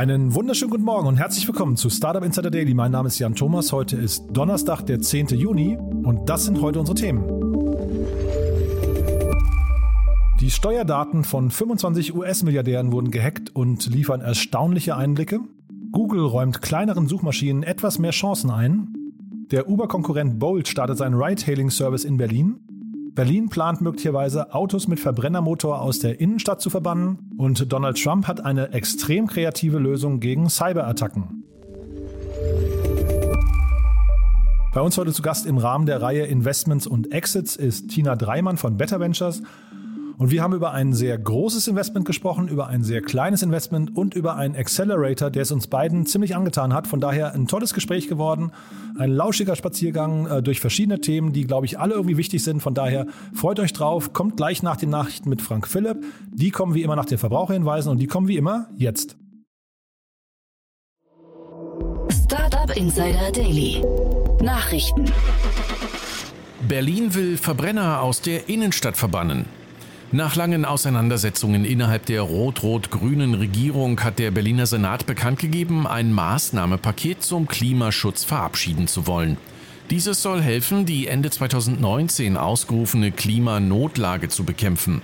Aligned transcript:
Einen 0.00 0.34
wunderschönen 0.34 0.70
guten 0.70 0.84
Morgen 0.84 1.06
und 1.08 1.18
herzlich 1.18 1.46
willkommen 1.46 1.76
zu 1.76 1.90
Startup 1.90 2.24
Insider 2.24 2.50
Daily. 2.50 2.72
Mein 2.72 2.90
Name 2.90 3.08
ist 3.08 3.18
Jan 3.18 3.34
Thomas. 3.34 3.70
Heute 3.70 3.98
ist 3.98 4.24
Donnerstag, 4.32 4.86
der 4.86 5.02
10. 5.02 5.26
Juni 5.26 5.76
und 5.76 6.26
das 6.26 6.46
sind 6.46 6.62
heute 6.62 6.80
unsere 6.80 6.96
Themen. 6.96 7.22
Die 10.40 10.50
Steuerdaten 10.50 11.22
von 11.22 11.50
25 11.50 12.14
US-Milliardären 12.14 12.92
wurden 12.92 13.10
gehackt 13.10 13.54
und 13.54 13.94
liefern 13.94 14.22
erstaunliche 14.22 14.96
Einblicke. 14.96 15.40
Google 15.92 16.24
räumt 16.24 16.62
kleineren 16.62 17.06
Suchmaschinen 17.06 17.62
etwas 17.62 17.98
mehr 17.98 18.12
Chancen 18.12 18.48
ein. 18.48 18.94
Der 19.50 19.68
Uber-Konkurrent 19.68 20.38
Bolt 20.38 20.66
startet 20.66 20.96
seinen 20.96 21.20
Ride-Hailing-Service 21.20 22.04
in 22.04 22.16
Berlin. 22.16 22.69
Berlin 23.14 23.48
plant 23.48 23.80
möglicherweise, 23.80 24.54
Autos 24.54 24.86
mit 24.88 25.00
Verbrennermotor 25.00 25.80
aus 25.80 25.98
der 25.98 26.20
Innenstadt 26.20 26.60
zu 26.60 26.70
verbannen. 26.70 27.34
Und 27.38 27.72
Donald 27.72 28.02
Trump 28.02 28.26
hat 28.26 28.44
eine 28.44 28.72
extrem 28.72 29.26
kreative 29.26 29.78
Lösung 29.78 30.20
gegen 30.20 30.48
Cyberattacken. 30.48 31.44
Bei 34.72 34.80
uns 34.80 34.96
heute 34.96 35.12
zu 35.12 35.22
Gast 35.22 35.46
im 35.46 35.58
Rahmen 35.58 35.86
der 35.86 36.00
Reihe 36.00 36.26
Investments 36.26 36.86
und 36.86 37.12
Exits 37.12 37.56
ist 37.56 37.88
Tina 37.88 38.14
Dreimann 38.14 38.56
von 38.56 38.76
Better 38.76 39.00
Ventures. 39.00 39.42
Und 40.20 40.30
wir 40.30 40.42
haben 40.42 40.52
über 40.52 40.72
ein 40.72 40.92
sehr 40.92 41.16
großes 41.16 41.66
Investment 41.66 42.04
gesprochen, 42.04 42.48
über 42.48 42.66
ein 42.66 42.84
sehr 42.84 43.00
kleines 43.00 43.42
Investment 43.42 43.96
und 43.96 44.14
über 44.14 44.36
einen 44.36 44.54
Accelerator, 44.54 45.30
der 45.30 45.40
es 45.40 45.50
uns 45.50 45.66
beiden 45.66 46.04
ziemlich 46.04 46.36
angetan 46.36 46.74
hat. 46.74 46.86
Von 46.86 47.00
daher 47.00 47.32
ein 47.32 47.46
tolles 47.46 47.72
Gespräch 47.72 48.06
geworden, 48.06 48.52
ein 48.98 49.10
lauschiger 49.10 49.56
Spaziergang 49.56 50.26
äh, 50.26 50.42
durch 50.42 50.60
verschiedene 50.60 51.00
Themen, 51.00 51.32
die, 51.32 51.46
glaube 51.46 51.64
ich, 51.64 51.78
alle 51.78 51.94
irgendwie 51.94 52.18
wichtig 52.18 52.44
sind. 52.44 52.60
Von 52.60 52.74
daher 52.74 53.06
freut 53.32 53.60
euch 53.60 53.72
drauf, 53.72 54.12
kommt 54.12 54.36
gleich 54.36 54.62
nach 54.62 54.76
den 54.76 54.90
Nachrichten 54.90 55.30
mit 55.30 55.40
Frank 55.40 55.66
Philipp. 55.66 56.04
Die 56.30 56.50
kommen 56.50 56.74
wie 56.74 56.82
immer 56.82 56.96
nach 56.96 57.06
den 57.06 57.16
Verbraucherhinweisen 57.16 57.90
und 57.90 57.96
die 57.96 58.06
kommen 58.06 58.28
wie 58.28 58.36
immer 58.36 58.68
jetzt. 58.76 59.16
Startup 62.10 62.76
Insider 62.76 63.32
Daily. 63.32 63.82
Nachrichten. 64.42 65.06
Berlin 66.68 67.14
will 67.14 67.38
Verbrenner 67.38 68.02
aus 68.02 68.20
der 68.20 68.50
Innenstadt 68.50 68.98
verbannen. 68.98 69.46
Nach 70.12 70.34
langen 70.34 70.64
Auseinandersetzungen 70.64 71.64
innerhalb 71.64 72.04
der 72.06 72.22
rot-rot-grünen 72.22 73.34
Regierung 73.34 74.00
hat 74.00 74.18
der 74.18 74.32
Berliner 74.32 74.66
Senat 74.66 75.06
bekannt 75.06 75.38
gegeben, 75.38 75.86
ein 75.86 76.12
Maßnahmepaket 76.12 77.22
zum 77.22 77.46
Klimaschutz 77.46 78.24
verabschieden 78.24 78.88
zu 78.88 79.06
wollen. 79.06 79.36
Dieses 79.88 80.20
soll 80.20 80.42
helfen, 80.42 80.84
die 80.84 81.06
Ende 81.06 81.30
2019 81.30 82.36
ausgerufene 82.36 83.12
Klimanotlage 83.12 84.28
zu 84.28 84.42
bekämpfen. 84.42 85.00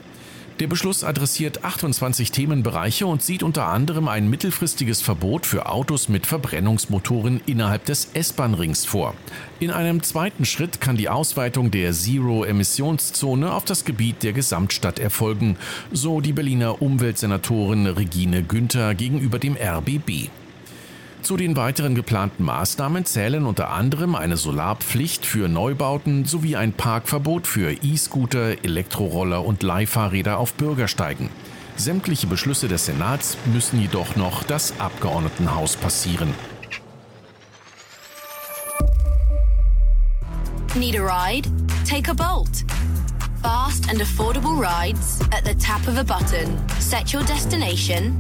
Der 0.58 0.68
Beschluss 0.68 1.04
adressiert 1.04 1.64
28 1.64 2.32
Themenbereiche 2.32 3.06
und 3.06 3.22
sieht 3.22 3.42
unter 3.42 3.66
anderem 3.66 4.08
ein 4.08 4.30
mittelfristiges 4.30 5.02
Verbot 5.02 5.44
für 5.44 5.68
Autos 5.68 6.08
mit 6.08 6.24
Verbrennungsmotoren 6.24 7.42
innerhalb 7.44 7.84
des 7.84 8.08
S-Bahn-Rings 8.14 8.86
vor. 8.86 9.12
In 9.60 9.70
einem 9.70 10.02
zweiten 10.02 10.46
Schritt 10.46 10.80
kann 10.80 10.96
die 10.96 11.10
Ausweitung 11.10 11.70
der 11.70 11.92
Zero-Emissionszone 11.92 13.52
auf 13.52 13.66
das 13.66 13.84
Gebiet 13.84 14.22
der 14.22 14.32
Gesamtstadt 14.32 14.98
erfolgen, 14.98 15.58
so 15.92 16.22
die 16.22 16.32
Berliner 16.32 16.80
Umweltsenatorin 16.80 17.86
Regine 17.86 18.42
Günther 18.42 18.94
gegenüber 18.94 19.38
dem 19.38 19.58
RBB. 19.58 20.30
Zu 21.26 21.36
den 21.36 21.56
weiteren 21.56 21.96
geplanten 21.96 22.44
Maßnahmen 22.44 23.04
zählen 23.04 23.46
unter 23.46 23.70
anderem 23.70 24.14
eine 24.14 24.36
Solarpflicht 24.36 25.26
für 25.26 25.48
Neubauten 25.48 26.24
sowie 26.24 26.54
ein 26.54 26.72
Parkverbot 26.72 27.48
für 27.48 27.72
E-Scooter, 27.72 28.64
Elektroroller 28.64 29.44
und 29.44 29.64
Leihfahrräder 29.64 30.38
auf 30.38 30.54
Bürgersteigen. 30.54 31.28
Sämtliche 31.74 32.28
Beschlüsse 32.28 32.68
des 32.68 32.86
Senats 32.86 33.36
müssen 33.52 33.80
jedoch 33.80 34.14
noch 34.14 34.44
das 34.44 34.78
Abgeordnetenhaus 34.78 35.74
passieren. 35.74 36.32
Need 40.76 40.96
a 40.96 41.02
ride? 41.02 41.50
Take 41.84 42.08
a 42.08 42.14
Bolt. 42.14 42.64
Fast 43.42 43.90
and 43.90 44.00
affordable 44.00 44.56
rides 44.56 45.18
at 45.32 45.44
the 45.44 45.56
tap 45.56 45.88
of 45.88 45.98
a 45.98 46.04
button. 46.04 46.56
Set 46.78 47.12
your 47.12 47.24
destination. 47.24 48.16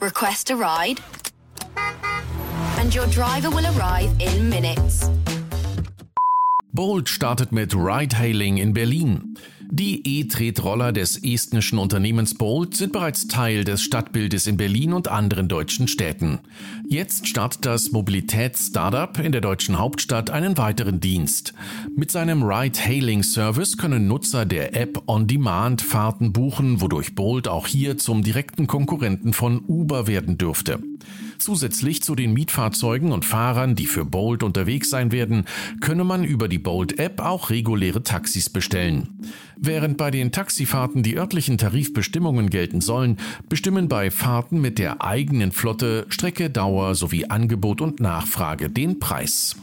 Request 0.00 0.50
a 0.50 0.54
ride 0.54 0.98
and 2.82 2.92
your 2.92 3.06
driver 3.06 3.48
will 3.48 3.64
arrive 3.76 4.10
in 4.18 4.48
minutes. 4.48 5.08
Bolt 6.72 7.08
startet 7.08 7.52
mit 7.52 7.74
Ride-Hailing 7.74 8.56
in 8.56 8.72
Berlin. 8.72 9.38
Die 9.70 10.02
E-Tretroller 10.04 10.92
des 10.92 11.22
estnischen 11.22 11.78
Unternehmens 11.78 12.34
Bolt 12.34 12.76
sind 12.76 12.92
bereits 12.92 13.28
Teil 13.28 13.64
des 13.64 13.82
Stadtbildes 13.82 14.46
in 14.46 14.56
Berlin 14.56 14.92
und 14.92 15.08
anderen 15.08 15.48
deutschen 15.48 15.86
Städten. 15.86 16.40
Jetzt 16.88 17.28
startet 17.28 17.64
das 17.64 17.92
Mobilitäts-Startup 17.92 19.16
in 19.18 19.32
der 19.32 19.40
deutschen 19.40 19.78
Hauptstadt 19.78 20.30
einen 20.30 20.58
weiteren 20.58 20.98
Dienst. 20.98 21.54
Mit 21.96 22.10
seinem 22.10 22.42
Ride-Hailing-Service 22.42 23.78
können 23.78 24.08
Nutzer 24.08 24.44
der 24.44 24.74
App 24.74 25.04
On-Demand 25.06 25.82
Fahrten 25.82 26.32
buchen, 26.32 26.80
wodurch 26.80 27.14
Bolt 27.14 27.46
auch 27.46 27.68
hier 27.68 27.96
zum 27.96 28.24
direkten 28.24 28.66
Konkurrenten 28.66 29.32
von 29.32 29.62
Uber 29.68 30.06
werden 30.06 30.36
dürfte. 30.36 30.80
Zusätzlich 31.42 32.04
zu 32.04 32.14
den 32.14 32.34
Mietfahrzeugen 32.34 33.10
und 33.10 33.24
Fahrern, 33.24 33.74
die 33.74 33.86
für 33.86 34.04
Bolt 34.04 34.44
unterwegs 34.44 34.90
sein 34.90 35.10
werden, 35.10 35.46
könne 35.80 36.04
man 36.04 36.22
über 36.22 36.46
die 36.46 36.60
Bolt-App 36.60 37.20
auch 37.20 37.50
reguläre 37.50 38.04
Taxis 38.04 38.48
bestellen. 38.48 39.08
Während 39.56 39.96
bei 39.96 40.12
den 40.12 40.30
Taxifahrten 40.30 41.02
die 41.02 41.16
örtlichen 41.16 41.58
Tarifbestimmungen 41.58 42.48
gelten 42.48 42.80
sollen, 42.80 43.16
bestimmen 43.48 43.88
bei 43.88 44.12
Fahrten 44.12 44.60
mit 44.60 44.78
der 44.78 45.02
eigenen 45.02 45.50
Flotte 45.50 46.06
Strecke, 46.10 46.48
Dauer 46.48 46.94
sowie 46.94 47.24
Angebot 47.24 47.80
und 47.80 47.98
Nachfrage 47.98 48.70
den 48.70 49.00
Preis. 49.00 49.56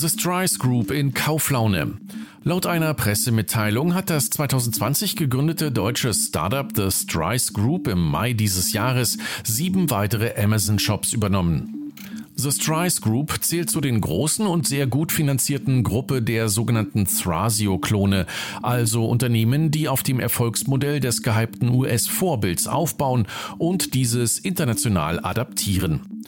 The 0.00 0.08
Strice 0.08 0.60
Group 0.60 0.92
in 0.92 1.12
Kauflaune. 1.12 1.98
Laut 2.44 2.66
einer 2.66 2.94
Pressemitteilung 2.94 3.94
hat 3.94 4.10
das 4.10 4.30
2020 4.30 5.16
gegründete 5.16 5.72
deutsche 5.72 6.14
Startup 6.14 6.68
The 6.72 6.92
Strice 6.92 7.52
Group 7.52 7.88
im 7.88 8.00
Mai 8.00 8.32
dieses 8.32 8.72
Jahres 8.72 9.18
sieben 9.42 9.90
weitere 9.90 10.40
Amazon-Shops 10.40 11.12
übernommen. 11.12 11.92
The 12.36 12.52
Strice 12.52 13.00
Group 13.00 13.42
zählt 13.42 13.70
zu 13.70 13.80
den 13.80 14.00
großen 14.00 14.46
und 14.46 14.68
sehr 14.68 14.86
gut 14.86 15.10
finanzierten 15.10 15.82
Gruppe 15.82 16.22
der 16.22 16.48
sogenannten 16.48 17.06
Thrasio-Klone, 17.06 18.26
also 18.62 19.04
Unternehmen, 19.04 19.72
die 19.72 19.88
auf 19.88 20.04
dem 20.04 20.20
Erfolgsmodell 20.20 21.00
des 21.00 21.24
gehypten 21.24 21.70
US-Vorbilds 21.70 22.68
aufbauen 22.68 23.26
und 23.58 23.94
dieses 23.94 24.38
international 24.38 25.18
adaptieren. 25.18 26.22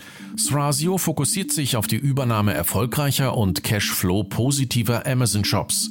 Thrasio 0.47 0.99
fokussiert 0.99 1.53
sich 1.53 1.77
auf 1.77 1.87
die 1.87 1.97
Übernahme 1.97 2.55
erfolgreicher 2.55 3.37
und 3.37 3.63
Cashflow 3.63 4.25
positiver 4.25 5.07
Amazon 5.07 5.45
Shops. 5.45 5.91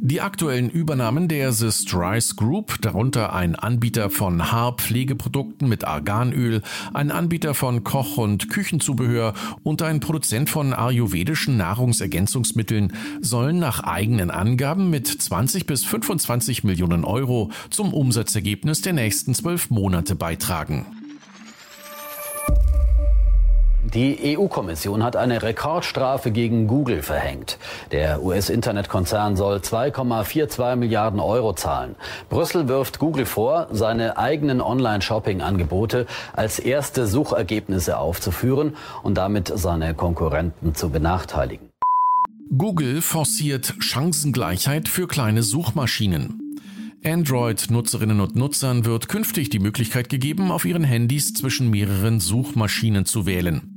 Die 0.00 0.20
aktuellen 0.20 0.70
Übernahmen 0.70 1.28
der 1.28 1.52
The 1.52 1.70
Strice 1.70 2.34
Group, 2.36 2.80
darunter 2.82 3.32
ein 3.32 3.54
Anbieter 3.54 4.10
von 4.10 4.52
Haarpflegeprodukten 4.52 5.68
mit 5.68 5.84
Arganöl, 5.84 6.62
ein 6.94 7.10
Anbieter 7.10 7.54
von 7.54 7.84
Koch- 7.84 8.16
und 8.16 8.48
Küchenzubehör 8.48 9.34
und 9.62 9.82
ein 9.82 10.00
Produzent 10.00 10.50
von 10.50 10.72
ayurvedischen 10.72 11.56
Nahrungsergänzungsmitteln, 11.56 12.92
sollen 13.20 13.58
nach 13.58 13.80
eigenen 13.80 14.30
Angaben 14.30 14.90
mit 14.90 15.06
20 15.06 15.66
bis 15.66 15.84
25 15.84 16.64
Millionen 16.64 17.04
Euro 17.04 17.50
zum 17.70 17.92
Umsatzergebnis 17.92 18.82
der 18.82 18.92
nächsten 18.92 19.34
zwölf 19.34 19.70
Monate 19.70 20.14
beitragen. 20.14 20.86
Die 23.94 24.38
EU-Kommission 24.38 25.02
hat 25.02 25.16
eine 25.16 25.42
Rekordstrafe 25.42 26.30
gegen 26.30 26.68
Google 26.68 27.02
verhängt. 27.02 27.58
Der 27.90 28.22
US-Internetkonzern 28.22 29.34
soll 29.34 29.56
2,42 29.56 30.76
Milliarden 30.76 31.18
Euro 31.18 31.54
zahlen. 31.54 31.96
Brüssel 32.28 32.68
wirft 32.68 33.00
Google 33.00 33.26
vor, 33.26 33.66
seine 33.72 34.16
eigenen 34.16 34.60
Online-Shopping-Angebote 34.60 36.06
als 36.32 36.60
erste 36.60 37.08
Suchergebnisse 37.08 37.98
aufzuführen 37.98 38.76
und 39.02 39.14
damit 39.14 39.52
seine 39.52 39.94
Konkurrenten 39.94 40.76
zu 40.76 40.90
benachteiligen. 40.90 41.70
Google 42.56 43.02
forciert 43.02 43.74
Chancengleichheit 43.80 44.88
für 44.88 45.08
kleine 45.08 45.42
Suchmaschinen. 45.42 46.50
Android-Nutzerinnen 47.02 48.20
und 48.20 48.36
Nutzern 48.36 48.84
wird 48.84 49.08
künftig 49.08 49.48
die 49.48 49.58
Möglichkeit 49.58 50.10
gegeben, 50.10 50.50
auf 50.50 50.64
ihren 50.64 50.84
Handys 50.84 51.32
zwischen 51.32 51.70
mehreren 51.70 52.20
Suchmaschinen 52.20 53.06
zu 53.06 53.24
wählen. 53.24 53.69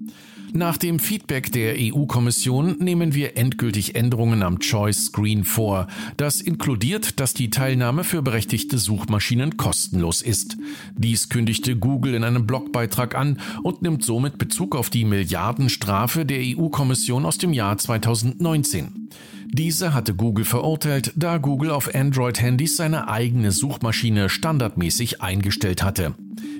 Nach 0.55 0.77
dem 0.77 0.99
Feedback 0.99 1.51
der 1.51 1.73
EU-Kommission 1.79 2.75
nehmen 2.77 3.15
wir 3.15 3.37
endgültig 3.37 3.95
Änderungen 3.95 4.43
am 4.43 4.59
Choice 4.59 5.05
Screen 5.05 5.45
vor. 5.45 5.87
Das 6.15 6.41
inkludiert, 6.41 7.19
dass 7.19 7.33
die 7.33 7.49
Teilnahme 7.49 8.03
für 8.03 8.21
berechtigte 8.21 8.77
Suchmaschinen 8.77 9.57
kostenlos 9.57 10.21
ist. 10.21 10.55
Dies 10.95 11.29
kündigte 11.29 11.75
Google 11.75 12.13
in 12.13 12.23
einem 12.23 12.45
Blogbeitrag 12.45 13.15
an 13.15 13.39
und 13.63 13.81
nimmt 13.81 14.03
somit 14.03 14.37
Bezug 14.37 14.75
auf 14.75 14.91
die 14.91 15.05
Milliardenstrafe 15.05 16.23
der 16.23 16.37
EU-Kommission 16.39 17.25
aus 17.25 17.39
dem 17.39 17.51
Jahr 17.51 17.79
2019. 17.79 19.09
Diese 19.53 19.93
hatte 19.93 20.15
Google 20.15 20.45
verurteilt, 20.45 21.13
da 21.15 21.37
Google 21.37 21.69
auf 21.69 21.93
Android-Handys 21.93 22.75
seine 22.75 23.07
eigene 23.07 23.51
Suchmaschine 23.51 24.27
standardmäßig 24.27 25.21
eingestellt 25.21 25.83
hatte. 25.83 26.15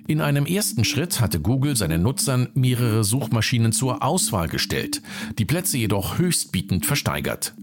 In 0.05 0.21
einem 0.21 0.45
ersten 0.45 0.83
Schritt 0.83 1.19
hatte 1.19 1.39
Google 1.39 1.75
seinen 1.75 2.03
Nutzern 2.03 2.49
mehrere 2.53 3.03
Suchmaschinen 3.03 3.71
zur 3.71 4.03
Auswahl 4.03 4.47
gestellt, 4.47 5.01
die 5.39 5.45
Plätze 5.45 5.79
jedoch 5.79 6.19
höchstbietend 6.19 6.85
versteigert. 6.85 7.55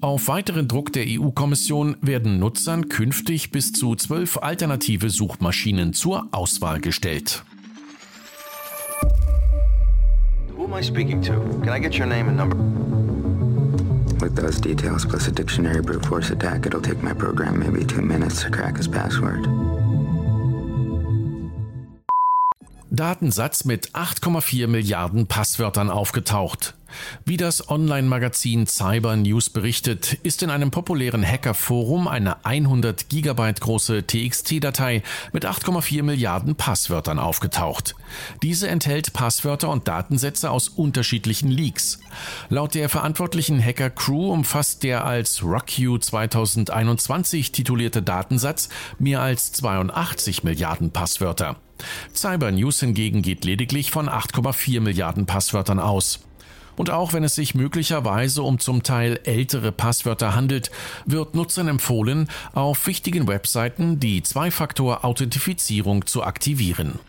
Auf 0.00 0.28
weiteren 0.28 0.68
Druck 0.68 0.90
der 0.94 1.04
EU-Kommission 1.06 1.96
werden 2.00 2.38
Nutzern 2.38 2.88
künftig 2.88 3.50
bis 3.50 3.72
zu 3.72 3.94
zwölf 3.94 4.38
alternative 4.38 5.10
Suchmaschinen 5.10 5.92
zur 5.92 6.28
Auswahl 6.30 6.80
gestellt. 6.80 7.44
Who 10.56 10.64
am 10.64 10.72
I 10.72 10.82
speaking 10.82 11.20
to? 11.20 11.34
Can 11.62 11.76
I 11.76 11.78
get 11.78 11.98
your 11.98 12.06
name 12.06 12.28
and 12.28 12.38
number? 12.38 12.97
With 14.20 14.34
those 14.34 14.60
details 14.60 15.04
plus 15.04 15.28
a 15.28 15.30
dictionary 15.30 15.80
brute 15.80 16.04
force 16.04 16.30
attack, 16.30 16.66
it'll 16.66 16.80
take 16.80 17.02
my 17.02 17.12
program 17.12 17.60
maybe 17.60 17.84
two 17.84 18.02
minutes 18.02 18.42
to 18.42 18.50
crack 18.50 18.76
his 18.76 18.88
password. 18.88 19.46
Datensatz 22.90 23.64
mit 23.64 23.90
8,4 23.90 24.66
Milliarden 24.66 25.26
Passwörtern 25.26 25.90
aufgetaucht. 25.90 26.74
Wie 27.26 27.36
das 27.36 27.68
Online-Magazin 27.68 28.66
Cyber 28.66 29.14
News 29.16 29.50
berichtet, 29.50 30.14
ist 30.22 30.42
in 30.42 30.48
einem 30.48 30.70
populären 30.70 31.22
Hacker-Forum 31.22 32.08
eine 32.08 32.46
100 32.46 33.10
Gigabyte 33.10 33.60
große 33.60 34.06
TXT-Datei 34.06 35.02
mit 35.32 35.44
8,4 35.44 36.02
Milliarden 36.02 36.56
Passwörtern 36.56 37.18
aufgetaucht. 37.18 37.94
Diese 38.42 38.68
enthält 38.68 39.12
Passwörter 39.12 39.68
und 39.68 39.86
Datensätze 39.86 40.50
aus 40.50 40.68
unterschiedlichen 40.68 41.50
Leaks. 41.50 42.00
Laut 42.48 42.74
der 42.74 42.88
verantwortlichen 42.88 43.62
Hacker-Crew 43.62 44.32
umfasst 44.32 44.82
der 44.82 45.04
als 45.04 45.42
RockU 45.42 45.98
2021 45.98 47.52
titulierte 47.52 48.00
Datensatz 48.00 48.70
mehr 48.98 49.20
als 49.20 49.52
82 49.52 50.42
Milliarden 50.42 50.90
Passwörter. 50.90 51.56
Cyber 52.14 52.50
News 52.52 52.80
hingegen 52.80 53.22
geht 53.22 53.44
lediglich 53.44 53.90
von 53.90 54.08
8,4 54.08 54.80
Milliarden 54.80 55.26
Passwörtern 55.26 55.78
aus. 55.78 56.20
Und 56.76 56.90
auch 56.90 57.12
wenn 57.12 57.24
es 57.24 57.34
sich 57.34 57.56
möglicherweise 57.56 58.42
um 58.42 58.60
zum 58.60 58.84
Teil 58.84 59.18
ältere 59.24 59.72
Passwörter 59.72 60.34
handelt, 60.36 60.70
wird 61.06 61.34
Nutzern 61.34 61.66
empfohlen, 61.66 62.28
auf 62.52 62.86
wichtigen 62.86 63.26
Webseiten 63.26 63.98
die 63.98 64.22
Zwei-Faktor-Authentifizierung 64.22 66.06
zu 66.06 66.22
aktivieren. 66.22 67.00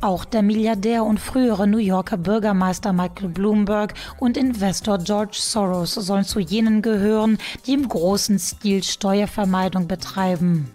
Auch 0.00 0.24
der 0.24 0.42
Milliardär 0.42 1.02
und 1.02 1.18
frühere 1.18 1.66
New 1.66 1.78
Yorker 1.78 2.18
Bürgermeister 2.18 2.92
Michael 2.92 3.30
Bloomberg 3.30 3.94
und 4.20 4.36
Investor 4.36 4.98
George 4.98 5.38
Soros 5.40 5.94
sollen 5.94 6.24
zu 6.24 6.38
jenen 6.38 6.82
gehören, 6.82 7.38
die 7.66 7.72
im 7.72 7.88
großen 7.88 8.38
Stil 8.38 8.84
Steuervermeidung 8.84 9.88
betreiben. 9.88 10.70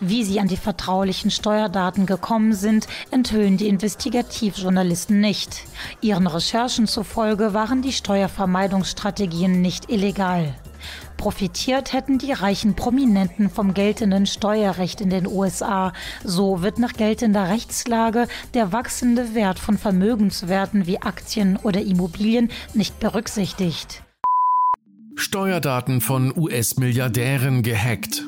Wie 0.00 0.24
sie 0.24 0.40
an 0.40 0.48
die 0.48 0.56
vertraulichen 0.56 1.30
Steuerdaten 1.30 2.06
gekommen 2.06 2.52
sind, 2.52 2.86
enthüllen 3.10 3.56
die 3.56 3.68
Investigativjournalisten 3.68 5.20
nicht. 5.20 5.64
Ihren 6.00 6.26
Recherchen 6.26 6.86
zufolge 6.86 7.54
waren 7.54 7.82
die 7.82 7.92
Steuervermeidungsstrategien 7.92 9.60
nicht 9.60 9.90
illegal. 9.90 10.54
Profitiert 11.16 11.92
hätten 11.92 12.18
die 12.18 12.32
reichen 12.32 12.74
Prominenten 12.74 13.50
vom 13.50 13.74
geltenden 13.74 14.24
Steuerrecht 14.24 15.00
in 15.00 15.10
den 15.10 15.26
USA. 15.26 15.92
So 16.22 16.62
wird 16.62 16.78
nach 16.78 16.92
geltender 16.92 17.48
Rechtslage 17.48 18.28
der 18.54 18.72
wachsende 18.72 19.34
Wert 19.34 19.58
von 19.58 19.78
Vermögenswerten 19.78 20.86
wie 20.86 21.02
Aktien 21.02 21.56
oder 21.56 21.80
Immobilien 21.80 22.50
nicht 22.72 23.00
berücksichtigt. 23.00 24.04
Steuerdaten 25.18 26.00
von 26.00 26.32
US-Milliardären 26.36 27.62
gehackt. 27.62 28.24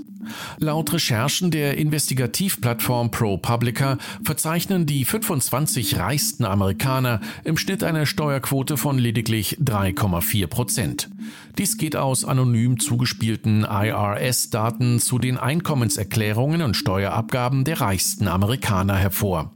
Laut 0.59 0.93
Recherchen 0.93 1.51
der 1.51 1.79
Investigativplattform 1.79 3.11
ProPublica 3.11 3.99
verzeichnen 4.23 4.87
die 4.87 5.05
25 5.05 5.99
reichsten 5.99 6.45
Amerikaner 6.45 7.21
im 7.45 7.57
Schnitt 7.57 7.83
eine 7.83 8.07
Steuerquote 8.07 8.77
von 8.77 8.99
lediglich 8.99 9.59
3,4 9.61 10.47
Prozent. 10.47 11.11
Dies 11.59 11.79
geht 11.79 11.97
aus 11.97 12.25
anonym 12.25 12.79
zugespielten 12.79 13.65
IRS-Daten 13.65 14.99
zu 14.99 15.19
den 15.19 15.37
Einkommenserklärungen 15.39 16.63
und 16.63 16.77
Steuerabgaben 16.77 17.65
der 17.65 17.81
reichsten 17.81 18.29
Amerikaner 18.29 18.97
hervor. 18.97 19.53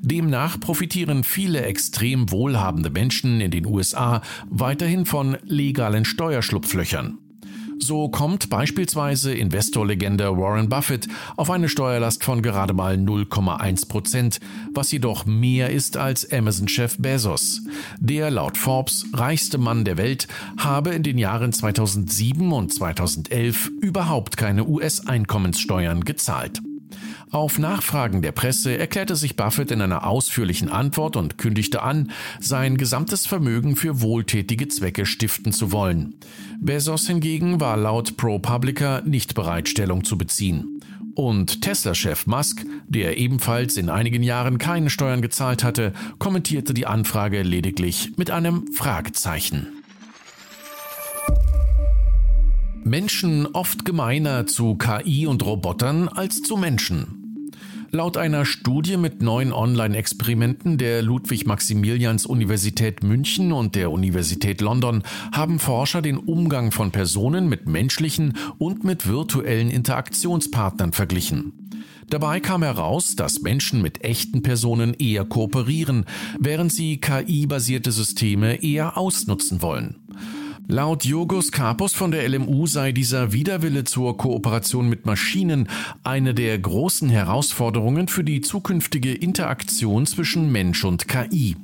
Demnach 0.00 0.60
profitieren 0.60 1.24
viele 1.24 1.62
extrem 1.62 2.30
wohlhabende 2.30 2.90
Menschen 2.90 3.40
in 3.40 3.50
den 3.50 3.66
USA 3.66 4.22
weiterhin 4.48 5.06
von 5.06 5.36
legalen 5.44 6.04
Steuerschlupflöchern. 6.04 7.18
So 7.80 8.08
kommt 8.08 8.50
beispielsweise 8.50 9.32
Investorlegende 9.32 10.36
Warren 10.36 10.68
Buffett 10.68 11.06
auf 11.36 11.48
eine 11.50 11.68
Steuerlast 11.68 12.24
von 12.24 12.42
gerade 12.42 12.74
mal 12.74 12.94
0,1 12.96 13.88
Prozent, 13.88 14.40
was 14.74 14.90
jedoch 14.90 15.26
mehr 15.26 15.70
ist 15.70 15.96
als 15.96 16.30
Amazon-Chef 16.30 16.96
Bezos. 16.98 17.62
Der 18.00 18.30
laut 18.30 18.58
Forbes 18.58 19.06
reichste 19.12 19.58
Mann 19.58 19.84
der 19.84 19.96
Welt 19.96 20.26
habe 20.58 20.90
in 20.90 21.02
den 21.02 21.18
Jahren 21.18 21.52
2007 21.52 22.52
und 22.52 22.72
2011 22.72 23.70
überhaupt 23.80 24.36
keine 24.36 24.66
US-Einkommenssteuern 24.66 26.04
gezahlt. 26.04 26.60
Auf 27.30 27.58
Nachfragen 27.58 28.22
der 28.22 28.32
Presse 28.32 28.78
erklärte 28.78 29.14
sich 29.14 29.36
Buffett 29.36 29.70
in 29.70 29.82
einer 29.82 30.06
ausführlichen 30.06 30.70
Antwort 30.70 31.14
und 31.14 31.36
kündigte 31.36 31.82
an, 31.82 32.10
sein 32.40 32.78
gesamtes 32.78 33.26
Vermögen 33.26 33.76
für 33.76 34.00
wohltätige 34.00 34.68
Zwecke 34.68 35.04
stiften 35.04 35.52
zu 35.52 35.70
wollen. 35.70 36.14
Bezos 36.58 37.06
hingegen 37.06 37.60
war 37.60 37.76
laut 37.76 38.16
ProPublica 38.16 39.02
nicht 39.04 39.34
bereit, 39.34 39.68
Stellung 39.68 40.04
zu 40.04 40.16
beziehen. 40.16 40.80
Und 41.14 41.60
Tesla-Chef 41.60 42.26
Musk, 42.26 42.64
der 42.86 43.18
ebenfalls 43.18 43.76
in 43.76 43.90
einigen 43.90 44.22
Jahren 44.22 44.56
keine 44.56 44.88
Steuern 44.88 45.20
gezahlt 45.20 45.64
hatte, 45.64 45.92
kommentierte 46.18 46.72
die 46.72 46.86
Anfrage 46.86 47.42
lediglich 47.42 48.12
mit 48.16 48.30
einem 48.30 48.72
Fragezeichen. 48.72 49.66
Menschen 52.84 53.46
oft 53.46 53.84
gemeiner 53.84 54.46
zu 54.46 54.76
KI 54.76 55.26
und 55.26 55.44
Robotern 55.44 56.08
als 56.08 56.40
zu 56.40 56.56
Menschen. 56.56 57.17
Laut 57.90 58.18
einer 58.18 58.44
Studie 58.44 58.98
mit 58.98 59.22
neun 59.22 59.50
Online-Experimenten 59.50 60.76
der 60.76 61.00
Ludwig-Maximilians-Universität 61.00 63.02
München 63.02 63.50
und 63.50 63.76
der 63.76 63.90
Universität 63.90 64.60
London 64.60 65.02
haben 65.32 65.58
Forscher 65.58 66.02
den 66.02 66.18
Umgang 66.18 66.70
von 66.70 66.90
Personen 66.90 67.48
mit 67.48 67.66
menschlichen 67.66 68.36
und 68.58 68.84
mit 68.84 69.08
virtuellen 69.08 69.70
Interaktionspartnern 69.70 70.92
verglichen. 70.92 71.70
Dabei 72.10 72.40
kam 72.40 72.62
heraus, 72.62 73.16
dass 73.16 73.40
Menschen 73.40 73.80
mit 73.80 74.04
echten 74.04 74.42
Personen 74.42 74.92
eher 74.92 75.24
kooperieren, 75.24 76.04
während 76.38 76.70
sie 76.70 76.98
KI-basierte 76.98 77.90
Systeme 77.90 78.62
eher 78.62 78.98
ausnutzen 78.98 79.62
wollen. 79.62 79.96
Laut 80.70 81.06
Jogos 81.06 81.50
Kapos 81.50 81.94
von 81.94 82.10
der 82.10 82.28
LMU 82.28 82.66
sei 82.66 82.92
dieser 82.92 83.32
Widerwille 83.32 83.84
zur 83.84 84.18
Kooperation 84.18 84.86
mit 84.86 85.06
Maschinen 85.06 85.66
eine 86.04 86.34
der 86.34 86.58
großen 86.58 87.08
Herausforderungen 87.08 88.06
für 88.06 88.22
die 88.22 88.42
zukünftige 88.42 89.14
Interaktion 89.14 90.04
zwischen 90.04 90.52
Mensch 90.52 90.84
und 90.84 91.08
KI. 91.08 91.56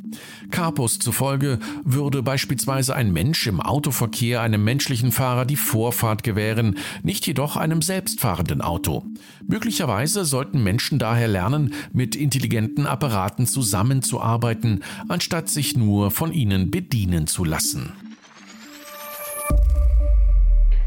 Kapos 0.50 1.00
zufolge 1.00 1.58
würde 1.84 2.22
beispielsweise 2.22 2.96
ein 2.96 3.12
Mensch 3.12 3.46
im 3.46 3.60
Autoverkehr 3.60 4.40
einem 4.40 4.64
menschlichen 4.64 5.12
Fahrer 5.12 5.44
die 5.44 5.56
Vorfahrt 5.56 6.22
gewähren, 6.22 6.78
nicht 7.02 7.26
jedoch 7.26 7.58
einem 7.58 7.82
selbstfahrenden 7.82 8.62
Auto. 8.62 9.04
Möglicherweise 9.46 10.24
sollten 10.24 10.62
Menschen 10.62 10.98
daher 10.98 11.28
lernen, 11.28 11.74
mit 11.92 12.16
intelligenten 12.16 12.86
Apparaten 12.86 13.46
zusammenzuarbeiten, 13.46 14.82
anstatt 15.08 15.50
sich 15.50 15.76
nur 15.76 16.10
von 16.10 16.32
ihnen 16.32 16.70
bedienen 16.70 17.26
zu 17.26 17.44
lassen. 17.44 17.92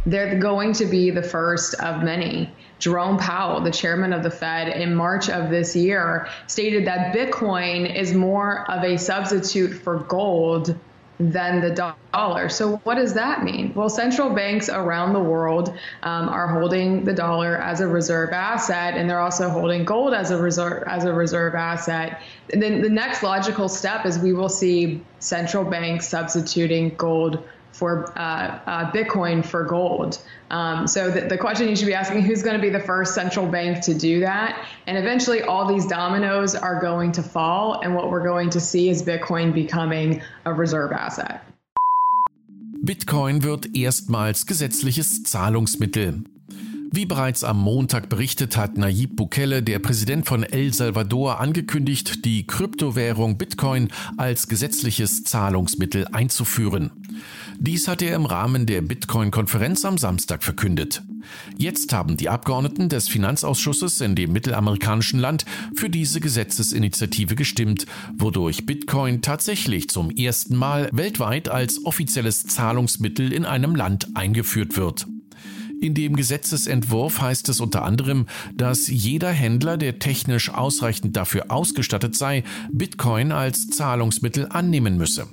They're 0.08 0.40
going 0.40 0.72
to 0.72 0.86
be 0.86 1.12
the 1.12 1.22
first 1.22 1.74
of 1.76 2.02
many. 2.02 2.50
Jerome 2.80 3.18
Powell, 3.18 3.60
the 3.62 3.72
chairman 3.72 4.14
of 4.14 4.24
the 4.24 4.32
Fed, 4.32 4.70
in 4.70 4.96
March 4.96 5.30
of 5.30 5.50
this 5.50 5.76
year, 5.76 6.30
stated 6.48 6.86
that 6.86 7.14
Bitcoin 7.14 7.94
is 7.94 8.14
more 8.14 8.70
of 8.72 8.84
a 8.84 8.98
substitute 8.98 9.74
for 9.74 10.00
gold 10.00 10.78
than 11.20 11.62
the 11.62 11.96
dollar. 12.14 12.48
So, 12.48 12.78
what 12.84 12.96
does 12.96 13.16
that 13.16 13.44
mean? 13.44 13.74
Well, 13.74 13.90
central 13.90 14.30
banks 14.30 14.70
around 14.70 15.14
the 15.14 15.20
world 15.20 15.70
um, 16.04 16.30
are 16.30 16.48
holding 16.48 17.04
the 17.04 17.14
dollar 17.14 17.58
as 17.58 17.82
a 17.82 17.88
reserve 17.88 18.30
asset, 18.32 18.96
and 18.96 19.10
they're 19.10 19.20
also 19.20 19.50
holding 19.50 19.84
gold 19.84 20.14
as 20.14 20.32
a 20.32 20.38
reserve 20.38 20.84
as 20.88 21.04
a 21.04 21.12
reserve 21.12 21.56
asset. 21.56 22.22
And 22.54 22.62
then 22.62 22.82
the 22.82 22.90
next 22.90 23.24
logical 23.24 23.68
step 23.68 24.06
is 24.06 24.20
we 24.20 24.32
will 24.32 24.50
see 24.50 25.02
central 25.20 25.66
banks 25.66 26.08
substituting 26.08 26.96
gold 26.96 27.44
for 27.72 28.12
uh, 28.18 28.60
uh, 28.66 28.92
Bitcoin 28.92 29.46
for 29.46 29.64
gold. 29.64 30.20
Um, 30.50 30.88
so 30.88 31.12
the, 31.12 31.22
the, 31.22 31.38
question 31.38 31.68
you 31.68 31.76
should 31.76 31.88
be 31.88 31.94
asking 31.94 32.22
who's 32.22 32.42
going 32.42 32.56
to 32.56 32.62
be 32.62 32.70
the 32.70 32.80
first 32.80 33.14
central 33.14 33.46
bank 33.46 33.84
to 33.84 33.94
do 33.94 34.20
that? 34.22 34.66
And 34.88 34.98
eventually, 34.98 35.42
all 35.42 35.68
these 35.68 35.86
dominoes 35.86 36.56
are 36.56 36.80
going 36.80 37.12
to 37.14 37.24
fall, 37.24 37.82
and 37.82 37.94
what 37.94 38.10
we're 38.10 38.24
going 38.24 38.50
to 38.52 38.60
see 38.60 38.90
is 38.90 39.04
Bitcoin 39.04 39.54
becoming 39.54 40.22
a 40.46 40.54
reserve 40.54 40.92
asset. 40.92 41.44
Bitcoin 42.84 43.42
wird 43.42 43.68
erstmals 43.74 44.46
gesetzliches 44.46 45.26
Zahlungsmittel. 45.26 46.37
Wie 46.92 47.06
bereits 47.06 47.44
am 47.44 47.60
Montag 47.60 48.10
berichtet 48.10 48.56
hat 48.56 48.78
Nayib 48.78 49.16
Bukele, 49.18 49.62
der 49.62 49.80
Präsident 49.80 50.26
von 50.26 50.44
El 50.44 50.74
Salvador, 50.74 51.40
angekündigt, 51.40 52.24
die 52.26 52.48
Kryptowährung 52.48 53.38
Bitcoin 53.38 53.90
als 54.16 54.48
gesetzliches 54.48 55.24
Zahlungsmittel 55.24 56.08
einzuführen. 56.08 56.92
Dies 57.60 57.88
hat 57.88 58.02
er 58.02 58.16
im 58.16 58.26
Rahmen 58.26 58.66
der 58.66 58.82
Bitcoin-Konferenz 58.82 59.84
am 59.84 59.98
Samstag 59.98 60.44
verkündet. 60.44 61.02
Jetzt 61.58 61.92
haben 61.92 62.16
die 62.16 62.30
Abgeordneten 62.30 62.88
des 62.88 63.10
Finanzausschusses 63.10 64.00
in 64.02 64.16
dem 64.16 64.32
mittelamerikanischen 64.32 65.20
Land 65.20 65.46
für 65.76 65.90
diese 65.90 66.22
Gesetzesinitiative 66.22 67.36
gestimmt, 67.36 67.86
wodurch 68.16 68.66
Bitcoin 68.66 69.22
tatsächlich 69.22 69.90
zum 69.90 70.10
ersten 70.10 70.56
Mal 70.56 70.90
weltweit 70.94 71.50
als 71.50 71.84
offizielles 71.86 72.46
Zahlungsmittel 72.46 73.34
in 73.34 73.46
einem 73.46 73.76
Land 73.76 74.08
eingeführt 74.16 74.78
wird. 74.78 75.08
In 75.80 75.94
dem 75.94 76.16
Gesetzesentwurf 76.16 77.22
heißt 77.22 77.50
es 77.50 77.60
unter 77.60 77.84
anderem, 77.84 78.26
dass 78.56 78.88
jeder 78.88 79.32
Händler, 79.32 79.78
der 79.78 80.00
technisch 80.00 80.50
ausreichend 80.50 81.16
dafür 81.16 81.52
ausgestattet 81.52 82.16
sei, 82.16 82.44
Bitcoin 82.72 83.32
als 83.32 83.70
Zahlungsmittel 83.70 84.48
annehmen 84.50 84.98
müsse. 84.98 85.28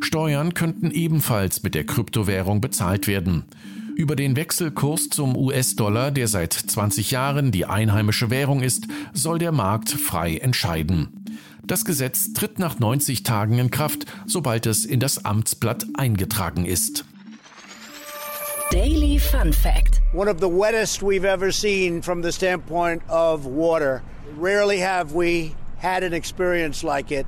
Steuern 0.00 0.54
könnten 0.54 0.90
ebenfalls 0.92 1.62
mit 1.62 1.74
der 1.74 1.84
Kryptowährung 1.84 2.60
bezahlt 2.60 3.08
werden. 3.08 3.44
Über 3.96 4.14
den 4.14 4.36
Wechselkurs 4.36 5.08
zum 5.08 5.36
US-Dollar, 5.36 6.12
der 6.12 6.28
seit 6.28 6.52
20 6.52 7.10
Jahren 7.10 7.50
die 7.50 7.66
einheimische 7.66 8.30
Währung 8.30 8.62
ist, 8.62 8.86
soll 9.12 9.40
der 9.40 9.50
Markt 9.50 9.90
frei 9.90 10.36
entscheiden. 10.36 11.08
Das 11.66 11.84
Gesetz 11.84 12.32
tritt 12.32 12.60
nach 12.60 12.78
90 12.78 13.24
Tagen 13.24 13.58
in 13.58 13.72
Kraft, 13.72 14.06
sobald 14.26 14.66
es 14.66 14.84
in 14.84 15.00
das 15.00 15.24
Amtsblatt 15.24 15.84
eingetragen 15.94 16.64
ist. 16.64 17.04
Daily 18.70 19.16
Fun 19.16 19.52
Fact. 19.52 20.02
One 20.12 20.28
of 20.28 20.40
the 20.40 20.48
wettest 20.48 21.02
we've 21.02 21.24
ever 21.24 21.50
seen 21.50 22.02
from 22.02 22.20
the 22.20 22.32
standpoint 22.32 23.02
of 23.08 23.46
water. 23.46 24.02
Rarely 24.36 24.78
have 24.78 25.12
we 25.12 25.54
had 25.78 26.02
an 26.02 26.12
experience 26.12 26.84
like 26.84 27.10
it, 27.10 27.26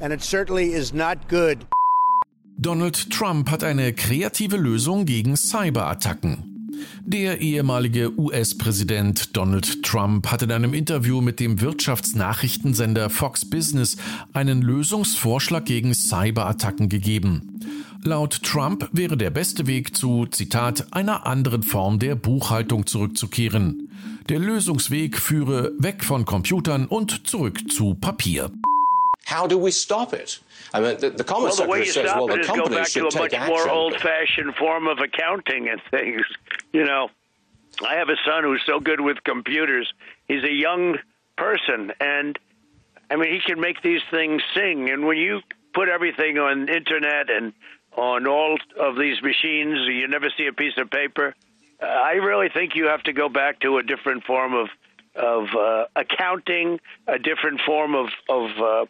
and 0.00 0.12
it 0.12 0.22
certainly 0.22 0.72
is 0.72 0.92
not 0.92 1.28
good. 1.28 1.66
Donald 2.60 2.94
Trump 3.10 3.48
hat 3.48 3.62
eine 3.62 3.92
kreative 3.92 4.56
Lösung 4.56 5.04
gegen 5.06 5.36
Cyberattacken. 5.36 6.51
Der 7.04 7.40
ehemalige 7.40 8.16
US-Präsident 8.18 9.36
Donald 9.36 9.82
Trump 9.82 10.28
hat 10.30 10.42
in 10.42 10.52
einem 10.52 10.74
Interview 10.74 11.20
mit 11.20 11.40
dem 11.40 11.60
Wirtschaftsnachrichtensender 11.60 13.10
Fox 13.10 13.48
Business 13.48 13.96
einen 14.32 14.62
Lösungsvorschlag 14.62 15.64
gegen 15.64 15.94
Cyberattacken 15.94 16.88
gegeben. 16.88 17.60
Laut 18.04 18.42
Trump 18.42 18.88
wäre 18.92 19.16
der 19.16 19.30
beste 19.30 19.66
Weg 19.66 19.96
zu, 19.96 20.26
Zitat, 20.26 20.86
einer 20.92 21.26
anderen 21.26 21.62
Form 21.62 21.98
der 21.98 22.16
Buchhaltung 22.16 22.86
zurückzukehren. 22.86 23.90
Der 24.28 24.38
Lösungsweg 24.38 25.18
führe 25.18 25.72
weg 25.78 26.04
von 26.04 26.24
Computern 26.24 26.86
und 26.86 27.28
zurück 27.28 27.70
zu 27.70 27.94
Papier. 27.94 28.50
How 29.24 29.46
do 29.46 29.56
we 29.56 29.70
stop 29.70 30.12
it? 30.12 30.40
I 30.74 30.80
mean, 30.80 30.98
the, 30.98 31.10
the 31.10 31.24
Commerce 31.24 31.60
well, 31.60 31.78
the 31.78 31.84
Secretary 31.84 31.86
says, 31.86 32.14
well, 32.16 32.26
the 32.26 32.42
companies 32.42 32.90
should 32.90 33.10
take 33.10 33.32
action. 33.34 33.48
more 33.48 33.70
old-fashioned 33.70 34.54
form 34.56 34.88
of 34.88 34.98
accounting 34.98 35.68
and 35.68 35.80
things. 35.90 36.22
You 36.72 36.84
know, 36.84 37.10
I 37.86 37.96
have 37.96 38.08
a 38.08 38.16
son 38.26 38.44
who's 38.44 38.62
so 38.66 38.80
good 38.80 39.00
with 39.00 39.22
computers. 39.24 39.92
He's 40.28 40.44
a 40.44 40.52
young 40.52 40.98
person, 41.36 41.92
and 42.00 42.38
I 43.10 43.16
mean, 43.16 43.32
he 43.32 43.40
can 43.40 43.60
make 43.60 43.82
these 43.82 44.00
things 44.10 44.42
sing. 44.54 44.90
And 44.90 45.06
when 45.06 45.18
you 45.18 45.40
put 45.74 45.88
everything 45.88 46.38
on 46.38 46.68
internet 46.68 47.30
and 47.30 47.52
on 47.96 48.26
all 48.26 48.56
of 48.80 48.96
these 48.96 49.22
machines, 49.22 49.78
you 49.86 50.08
never 50.08 50.30
see 50.36 50.46
a 50.46 50.52
piece 50.52 50.74
of 50.78 50.90
paper. 50.90 51.34
Uh, 51.82 51.86
I 51.86 52.12
really 52.12 52.48
think 52.48 52.74
you 52.74 52.86
have 52.86 53.02
to 53.04 53.12
go 53.12 53.28
back 53.28 53.60
to 53.60 53.78
a 53.78 53.82
different 53.82 54.24
form 54.24 54.54
of 54.54 54.68
of 55.14 55.48
uh, 55.54 55.84
accounting, 55.94 56.80
a 57.06 57.18
different 57.18 57.60
form 57.66 57.94
of 57.94 58.08
of 58.30 58.50
uh, 58.58 58.86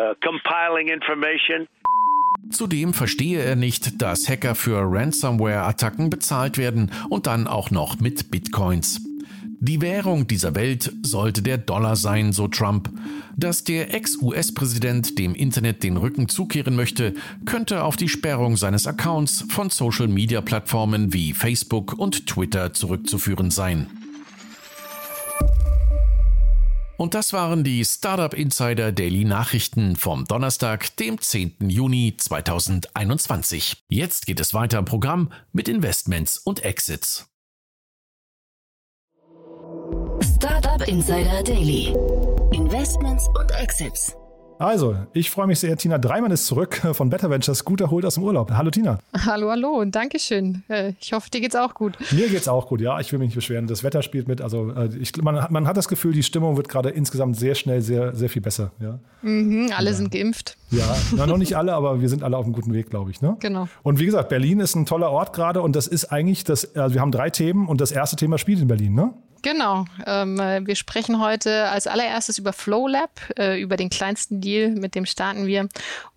uh, 0.00 0.14
compiling 0.22 0.88
information. 0.88 1.66
Zudem 2.50 2.94
verstehe 2.94 3.40
er 3.40 3.56
nicht, 3.56 4.00
dass 4.00 4.28
Hacker 4.28 4.54
für 4.54 4.80
Ransomware-Attacken 4.82 6.10
bezahlt 6.10 6.58
werden 6.58 6.90
und 7.08 7.26
dann 7.26 7.46
auch 7.46 7.70
noch 7.70 8.00
mit 8.00 8.30
Bitcoins. 8.30 9.00
Die 9.60 9.80
Währung 9.80 10.28
dieser 10.28 10.54
Welt 10.54 10.92
sollte 11.02 11.42
der 11.42 11.58
Dollar 11.58 11.96
sein, 11.96 12.32
so 12.32 12.46
Trump. 12.46 12.90
Dass 13.36 13.64
der 13.64 13.92
Ex-US-Präsident 13.92 15.18
dem 15.18 15.34
Internet 15.34 15.82
den 15.82 15.96
Rücken 15.96 16.28
zukehren 16.28 16.76
möchte, 16.76 17.14
könnte 17.44 17.82
auf 17.82 17.96
die 17.96 18.08
Sperrung 18.08 18.56
seines 18.56 18.86
Accounts 18.86 19.44
von 19.48 19.68
Social-Media-Plattformen 19.68 21.12
wie 21.12 21.32
Facebook 21.32 21.92
und 21.98 22.26
Twitter 22.26 22.72
zurückzuführen 22.72 23.50
sein. 23.50 23.88
Und 26.98 27.14
das 27.14 27.32
waren 27.32 27.62
die 27.62 27.84
Startup 27.84 28.34
Insider 28.34 28.90
Daily 28.90 29.24
Nachrichten 29.24 29.94
vom 29.94 30.24
Donnerstag, 30.24 30.96
dem 30.96 31.20
10. 31.20 31.70
Juni 31.70 32.16
2021. 32.18 33.84
Jetzt 33.88 34.26
geht 34.26 34.40
es 34.40 34.52
weiter 34.52 34.80
im 34.80 34.84
Programm 34.84 35.32
mit 35.52 35.68
Investments 35.68 36.38
und 36.38 36.64
Exits. 36.64 37.28
Startup 40.20 40.88
Insider 40.88 41.44
Daily. 41.44 41.94
Investments 42.52 43.28
und 43.28 43.52
Exits. 43.52 44.16
Also, 44.58 44.96
ich 45.12 45.30
freue 45.30 45.46
mich 45.46 45.60
sehr. 45.60 45.76
Tina 45.76 45.98
Dreimann 45.98 46.32
ist 46.32 46.46
zurück 46.46 46.80
von 46.92 47.10
Better 47.10 47.30
Ventures, 47.30 47.64
gut 47.64 47.80
erholt 47.80 48.04
aus 48.04 48.14
dem 48.14 48.24
Urlaub. 48.24 48.50
Hallo 48.50 48.70
Tina. 48.70 48.98
Hallo, 49.24 49.50
hallo 49.50 49.68
und 49.80 49.94
Dankeschön. 49.94 50.64
Äh, 50.68 50.94
ich 51.00 51.12
hoffe, 51.12 51.30
dir 51.30 51.40
geht's 51.40 51.54
auch 51.54 51.74
gut. 51.74 51.96
Mir 52.10 52.28
geht's 52.28 52.48
auch 52.48 52.66
gut, 52.66 52.80
ja. 52.80 52.98
Ich 52.98 53.12
will 53.12 53.20
mich 53.20 53.28
nicht 53.28 53.36
beschweren. 53.36 53.68
Das 53.68 53.84
Wetter 53.84 54.02
spielt 54.02 54.26
mit. 54.26 54.40
Also, 54.40 54.72
äh, 54.72 54.88
ich, 54.98 55.16
man, 55.22 55.46
man, 55.50 55.68
hat 55.68 55.76
das 55.76 55.86
Gefühl, 55.86 56.12
die 56.12 56.24
Stimmung 56.24 56.56
wird 56.56 56.68
gerade 56.68 56.90
insgesamt 56.90 57.36
sehr 57.36 57.54
schnell 57.54 57.82
sehr, 57.82 58.16
sehr 58.16 58.28
viel 58.28 58.42
besser. 58.42 58.72
Ja. 58.80 58.98
Mhm, 59.22 59.70
alle 59.76 59.90
ja. 59.90 59.96
sind 59.96 60.10
geimpft. 60.10 60.56
Ja, 60.70 60.84
na, 61.14 61.26
noch 61.26 61.38
nicht 61.38 61.56
alle, 61.56 61.74
aber 61.74 62.00
wir 62.00 62.08
sind 62.08 62.24
alle 62.24 62.36
auf 62.36 62.44
einem 62.44 62.52
guten 62.52 62.74
Weg, 62.74 62.90
glaube 62.90 63.12
ich. 63.12 63.22
Ne? 63.22 63.36
Genau. 63.40 63.68
Und 63.84 64.00
wie 64.00 64.06
gesagt, 64.06 64.28
Berlin 64.28 64.58
ist 64.60 64.74
ein 64.74 64.86
toller 64.86 65.10
Ort 65.10 65.32
gerade 65.32 65.62
und 65.62 65.76
das 65.76 65.86
ist 65.86 66.06
eigentlich 66.06 66.44
das, 66.44 66.76
also 66.76 66.94
wir 66.94 67.00
haben 67.00 67.12
drei 67.12 67.30
Themen 67.30 67.68
und 67.68 67.80
das 67.80 67.92
erste 67.92 68.16
Thema 68.16 68.38
spielt 68.38 68.60
in 68.60 68.68
Berlin, 68.68 68.94
ne? 68.94 69.14
Genau. 69.42 69.84
Ähm, 70.06 70.38
äh, 70.38 70.66
wir 70.66 70.76
sprechen 70.76 71.20
heute 71.20 71.68
als 71.68 71.86
allererstes 71.86 72.38
über 72.38 72.52
FlowLab, 72.52 73.10
äh, 73.38 73.60
über 73.60 73.76
den 73.76 73.90
kleinsten 73.90 74.40
Deal, 74.40 74.70
mit 74.70 74.94
dem 74.94 75.06
starten 75.06 75.46
wir. 75.46 75.68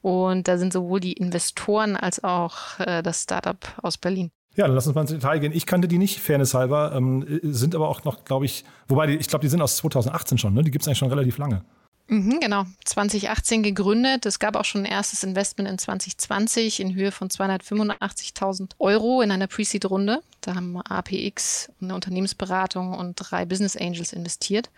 Und 0.02 0.48
da 0.48 0.58
sind 0.58 0.74
sowohl 0.74 1.00
die 1.00 1.14
Investoren 1.14 1.96
als 1.96 2.24
auch 2.24 2.80
äh, 2.80 3.04
das 3.04 3.24
Startup 3.24 3.58
aus 3.82 3.98
Berlin. 3.98 4.32
Ja, 4.56 4.66
dann 4.66 4.76
lass 4.76 4.86
uns 4.86 4.96
mal 4.96 5.02
ins 5.02 5.12
Detail 5.12 5.40
gehen. 5.40 5.54
Ich 5.54 5.66
kannte 5.66 5.88
die 5.88 5.98
nicht, 5.98 6.20
fairness 6.20 6.54
halber, 6.54 6.94
ähm, 6.94 7.40
sind 7.42 7.74
aber 7.74 7.88
auch 7.88 8.04
noch, 8.04 8.26
glaube 8.26 8.46
ich, 8.46 8.66
wobei, 8.88 9.08
die, 9.08 9.16
ich 9.16 9.28
glaube, 9.28 9.44
die 9.44 9.50
sind 9.50 9.62
aus 9.62 9.78
2018 9.78 10.38
schon, 10.38 10.54
ne? 10.54 10.64
Die 10.64 10.72
gibt 10.72 10.82
es 10.82 10.88
eigentlich 10.88 10.98
schon 10.98 11.10
relativ 11.10 11.38
lange. 11.38 11.64
Mhm, 12.12 12.42
genau, 12.42 12.66
2018 12.84 13.64
gegründet. 13.64 14.26
Es 14.26 14.40
gab 14.40 14.58
auch 14.58 14.66
schon 14.66 14.82
ein 14.82 14.92
erstes 14.92 15.24
Investment 15.24 15.70
in 15.70 15.78
2020 15.78 16.82
in 16.82 16.94
Höhe 16.94 17.10
von 17.10 17.30
285.000 17.30 18.72
Euro 18.80 19.22
in 19.22 19.32
einer 19.32 19.48
Pre-Seed-Runde. 19.48 20.22
Da 20.42 20.56
haben 20.56 20.76
APX, 20.82 21.72
eine 21.82 21.96
Unternehmensberatung 21.96 22.94
und 22.96 23.16
drei 23.16 23.46
Business 23.46 23.78
Angels 23.78 24.12
investiert 24.12 24.70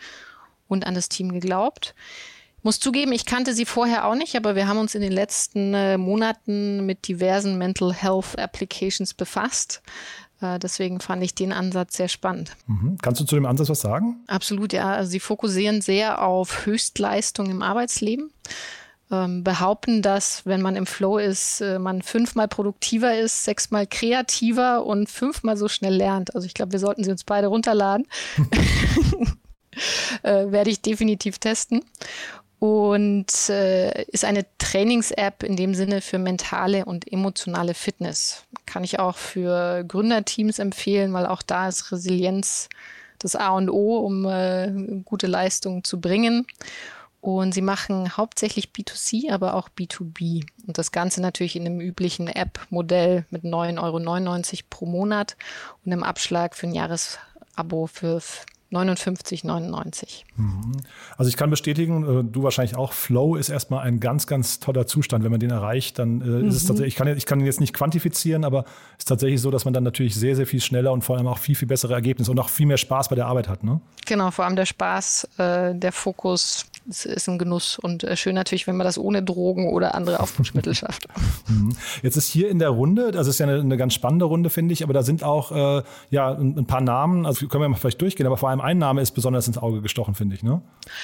und 0.67 0.85
an 0.85 0.93
das 0.93 1.09
Team 1.09 1.31
geglaubt. 1.31 1.95
Muss 2.61 2.79
zugeben, 2.79 3.11
ich 3.11 3.25
kannte 3.25 3.55
sie 3.55 3.65
vorher 3.65 4.05
auch 4.05 4.15
nicht, 4.15 4.35
aber 4.35 4.55
wir 4.55 4.67
haben 4.67 4.77
uns 4.77 4.93
in 4.93 5.01
den 5.01 5.11
letzten 5.11 5.73
äh, 5.73 5.97
Monaten 5.97 6.85
mit 6.85 7.07
diversen 7.07 7.57
Mental 7.57 7.91
Health 7.91 8.37
Applications 8.37 9.15
befasst. 9.15 9.81
Äh, 10.43 10.59
deswegen 10.59 10.99
fand 10.99 11.23
ich 11.23 11.33
den 11.33 11.53
Ansatz 11.53 11.95
sehr 11.95 12.09
spannend. 12.09 12.55
Mhm. 12.67 12.97
Kannst 13.01 13.21
du 13.21 13.25
zu 13.25 13.35
dem 13.35 13.45
Ansatz 13.45 13.69
was 13.69 13.81
sagen? 13.81 14.17
Absolut, 14.27 14.73
ja. 14.73 14.91
Also 14.93 15.09
sie 15.11 15.19
fokussieren 15.19 15.81
sehr 15.81 16.21
auf 16.21 16.65
Höchstleistung 16.65 17.49
im 17.49 17.61
Arbeitsleben. 17.61 18.31
Ähm, 19.11 19.43
behaupten, 19.43 20.01
dass, 20.01 20.45
wenn 20.45 20.61
man 20.61 20.75
im 20.75 20.85
Flow 20.85 21.17
ist, 21.17 21.61
äh, 21.61 21.79
man 21.79 22.01
fünfmal 22.01 22.47
produktiver 22.47 23.17
ist, 23.17 23.45
sechsmal 23.45 23.87
kreativer 23.87 24.85
und 24.85 25.09
fünfmal 25.09 25.55
so 25.55 25.67
schnell 25.67 25.95
lernt. 25.95 26.35
Also 26.35 26.45
ich 26.45 26.53
glaube, 26.53 26.73
wir 26.73 26.79
sollten 26.79 27.03
sie 27.03 27.11
uns 27.11 27.23
beide 27.23 27.47
runterladen. 27.47 28.05
äh, 30.23 30.51
werde 30.51 30.69
ich 30.69 30.81
definitiv 30.81 31.39
testen 31.39 31.83
und 32.63 33.49
äh, 33.49 34.03
ist 34.03 34.23
eine 34.23 34.45
Trainings-App 34.57 35.43
in 35.43 35.57
dem 35.57 35.75
Sinne 35.75 35.99
für 35.99 36.17
mentale 36.17 36.85
und 36.85 37.11
emotionale 37.11 37.73
Fitness. 37.73 38.45
Kann 38.65 38.85
ich 38.85 38.99
auch 38.99 39.17
für 39.17 39.83
Gründerteams 39.83 40.59
empfehlen, 40.59 41.11
weil 41.11 41.25
auch 41.25 41.41
da 41.41 41.67
ist 41.67 41.91
Resilienz 41.91 42.69
das 43.19 43.35
A 43.35 43.49
und 43.49 43.69
O, 43.69 43.97
um 43.97 44.25
äh, 44.25 44.71
gute 45.03 45.27
Leistungen 45.27 45.83
zu 45.83 45.99
bringen. 45.99 46.47
Und 47.19 47.53
sie 47.53 47.61
machen 47.61 48.15
hauptsächlich 48.15 48.69
B2C, 48.69 49.29
aber 49.29 49.55
auch 49.55 49.67
B2B. 49.77 50.45
Und 50.65 50.77
das 50.77 50.93
Ganze 50.93 51.19
natürlich 51.19 51.57
in 51.57 51.65
einem 51.65 51.81
üblichen 51.81 52.29
App-Modell 52.29 53.25
mit 53.29 53.43
9,99 53.43 53.79
Euro 53.81 54.63
pro 54.69 54.85
Monat 54.85 55.35
und 55.83 55.91
einem 55.91 56.03
Abschlag 56.03 56.55
für 56.55 56.67
ein 56.67 56.73
Jahresabo 56.73 57.87
für 57.87 58.21
59,99. 58.73 60.23
Mhm. 60.35 60.77
Also 61.17 61.29
ich 61.29 61.37
kann 61.37 61.49
bestätigen, 61.49 62.03
äh, 62.03 62.23
du 62.23 62.43
wahrscheinlich 62.43 62.75
auch, 62.75 62.93
Flow 62.93 63.35
ist 63.35 63.49
erstmal 63.49 63.85
ein 63.85 63.99
ganz, 63.99 64.27
ganz 64.27 64.59
toller 64.59 64.87
Zustand. 64.87 65.23
Wenn 65.23 65.31
man 65.31 65.39
den 65.39 65.51
erreicht, 65.51 65.99
dann 65.99 66.17
mhm. 66.17 66.47
ist 66.47 66.55
es 66.55 66.63
mhm. 66.63 66.67
tatsächlich, 66.67 66.93
ich 66.93 66.97
kann, 66.97 67.07
ich 67.07 67.25
kann 67.25 67.39
ihn 67.39 67.45
jetzt 67.45 67.59
nicht 67.59 67.73
quantifizieren, 67.73 68.43
aber 68.43 68.65
es 68.97 68.99
ist 68.99 69.07
tatsächlich 69.09 69.41
so, 69.41 69.51
dass 69.51 69.65
man 69.65 69.73
dann 69.73 69.83
natürlich 69.83 70.15
sehr, 70.15 70.35
sehr 70.35 70.47
viel 70.47 70.61
schneller 70.61 70.91
und 70.91 71.03
vor 71.03 71.17
allem 71.17 71.27
auch 71.27 71.37
viel, 71.37 71.55
viel 71.55 71.67
bessere 71.67 71.93
Ergebnisse 71.93 72.31
und 72.31 72.39
auch 72.39 72.49
viel 72.49 72.65
mehr 72.65 72.77
Spaß 72.77 73.09
bei 73.09 73.15
der 73.15 73.27
Arbeit 73.27 73.47
hat. 73.47 73.63
Ne? 73.63 73.79
Genau, 74.05 74.31
vor 74.31 74.45
allem 74.45 74.55
der 74.55 74.65
Spaß, 74.65 75.29
äh, 75.37 75.75
der 75.75 75.91
Fokus 75.91 76.65
es 76.89 77.05
ist 77.05 77.29
ein 77.29 77.37
Genuss 77.37 77.79
und 77.79 78.03
äh, 78.03 78.15
schön 78.17 78.35
natürlich, 78.35 78.67
wenn 78.67 78.75
man 78.75 78.85
das 78.85 78.97
ohne 78.97 79.23
Drogen 79.23 79.69
oder 79.69 79.95
andere 79.95 80.19
Aufputschmittel 80.19 80.75
schafft. 80.75 81.07
Mhm. 81.47 81.75
Jetzt 82.01 82.17
ist 82.17 82.27
hier 82.27 82.49
in 82.49 82.59
der 82.59 82.69
Runde, 82.69 83.11
das 83.11 83.27
ist 83.27 83.39
ja 83.39 83.47
eine, 83.47 83.59
eine 83.59 83.77
ganz 83.77 83.93
spannende 83.93 84.25
Runde, 84.25 84.49
finde 84.49 84.73
ich, 84.73 84.83
aber 84.83 84.93
da 84.93 85.03
sind 85.03 85.23
auch 85.23 85.51
äh, 85.51 85.83
ja, 86.09 86.33
ein, 86.33 86.57
ein, 86.57 86.65
paar 86.65 86.81
Namen, 86.81 87.25
also 87.25 87.47
können 87.47 87.63
wir 87.63 87.69
mal 87.69 87.77
vielleicht 87.77 88.01
durchgehen, 88.01 88.25
aber 88.27 88.37
vor 88.37 88.49
allem 88.49 88.61
ein 88.61 88.77
Name 88.77 89.01
ist 89.01 89.11
besonders 89.11 89.47
ins 89.47 89.57
Auge 89.57 89.81
gestochen, 89.81 90.15
finde 90.15 90.35
ich. 90.35 90.43
Ne? 90.43 90.61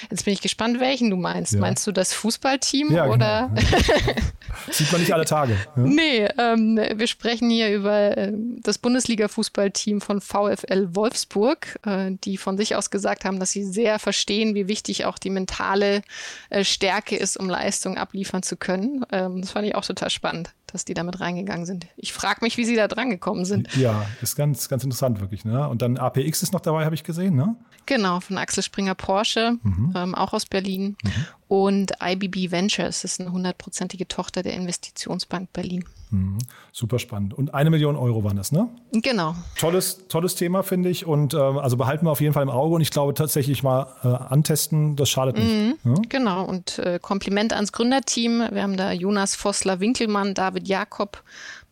Jetzt 0.10 0.26
bin 0.26 0.34
ich 0.34 0.42
gespannt, 0.42 0.80
welchen 0.80 1.10
du 1.10 1.16
meinst. 1.16 1.54
Ja. 1.54 1.60
Meinst 1.60 1.88
du 1.88 1.92
das 1.92 2.14
Fußballteam 2.14 2.92
ja, 2.92 3.08
oder? 3.08 3.50
Genau. 3.54 3.80
Sieht 4.72 4.92
man 4.92 5.02
nicht 5.02 5.14
alle 5.14 5.26
Tage. 5.26 5.54
Ja? 5.76 5.82
Nee, 5.84 6.28
ähm, 6.38 6.80
wir 6.96 7.08
sprechen 7.08 7.50
hier 7.50 7.74
über 7.74 8.18
äh, 8.18 8.34
das 8.62 8.78
Bundesliga-Fußballteam 8.78 10.02
von 10.02 10.22
VfL 10.22 10.90
Wolfsburg, 10.94 11.80
äh, 11.86 12.12
die 12.24 12.38
von 12.38 12.58
sich 12.58 12.76
aus 12.76 12.90
gesagt 12.90 13.26
haben, 13.26 13.40
dass 13.40 13.52
sie 13.52 13.64
sehr 13.64 14.00
verstehen, 14.00 14.56
wie 14.56 14.68
wichtig 14.68 15.06
auch 15.06 15.18
die 15.18 15.30
mentale 15.30 15.69
mentale 15.70 16.02
äh, 16.50 16.64
Stärke 16.64 17.16
ist, 17.16 17.38
um 17.38 17.50
Leistung 17.50 17.98
abliefern 17.98 18.44
zu 18.44 18.58
können. 18.58 19.06
Ähm, 19.12 19.42
das 19.42 19.52
fand 19.52 19.68
ich 19.68 19.76
auch 19.76 19.86
total 19.86 20.10
spannend, 20.10 20.54
dass 20.68 20.86
die 20.86 20.94
damit 20.94 21.20
reingegangen 21.20 21.66
sind. 21.66 21.88
Ich 21.96 22.14
frage 22.14 22.40
mich, 22.42 22.58
wie 22.58 22.66
sie 22.66 22.76
da 22.76 22.88
dran 22.88 23.10
gekommen 23.10 23.46
sind. 23.46 23.76
Ja, 23.76 24.06
ist 24.22 24.36
ganz, 24.36 24.70
ganz 24.70 24.84
interessant 24.84 25.20
wirklich. 25.20 25.46
Ne? 25.46 25.68
Und 25.68 25.82
dann 25.82 25.98
APX 25.98 26.44
ist 26.44 26.54
noch 26.54 26.62
dabei, 26.62 26.86
habe 26.86 26.96
ich 26.96 27.04
gesehen, 27.04 27.36
ne? 27.36 27.56
Genau, 27.86 28.20
von 28.20 28.38
Axel 28.38 28.62
Springer 28.62 28.96
Porsche, 28.96 29.58
mhm. 29.64 29.94
ähm, 29.96 30.16
auch 30.16 30.34
aus 30.34 30.46
Berlin. 30.46 30.96
Mhm. 31.04 31.12
Und 31.48 31.92
IBB 32.04 32.52
Ventures 32.52 33.04
ist 33.04 33.20
eine 33.20 33.32
hundertprozentige 33.32 34.08
Tochter 34.08 34.44
der 34.44 34.54
Investitionsbank 34.54 35.52
Berlin. 35.54 35.86
Mhm. 36.12 36.40
Super 36.72 36.98
spannend. 36.98 37.36
Und 37.36 37.54
eine 37.54 37.70
Million 37.70 37.96
Euro 37.96 38.24
waren 38.24 38.38
das, 38.38 38.52
ne? 38.52 38.68
Genau. 38.92 39.36
Tolles, 39.58 40.08
tolles 40.08 40.34
Thema, 40.36 40.64
finde 40.64 40.90
ich. 40.90 41.06
Und 41.06 41.36
äh, 41.36 41.38
also 41.38 41.78
behalten 41.78 42.06
wir 42.06 42.12
auf 42.12 42.22
jeden 42.22 42.34
Fall 42.34 42.44
im 42.44 42.50
Auge. 42.50 42.76
Und 42.76 42.82
ich 42.82 42.90
glaube 42.90 43.14
tatsächlich 43.14 43.62
mal 43.62 43.86
äh, 44.04 44.08
antesten, 44.08 44.96
das 44.96 45.10
schadet 45.10 45.38
nicht. 45.38 45.86
Mhm. 45.86 45.86
Ja? 45.86 45.94
Genau. 46.10 46.46
Und 46.46 46.80
äh, 46.80 46.98
Kompliment 47.00 47.54
ans 47.54 47.72
Gründerteam. 47.72 48.48
Wir 48.52 48.64
haben 48.64 48.76
da 48.76 48.92
Jonas 48.92 49.36
Vossler-Winkelmann, 49.36 50.34
David 50.34 50.68
Jakob, 50.68 51.24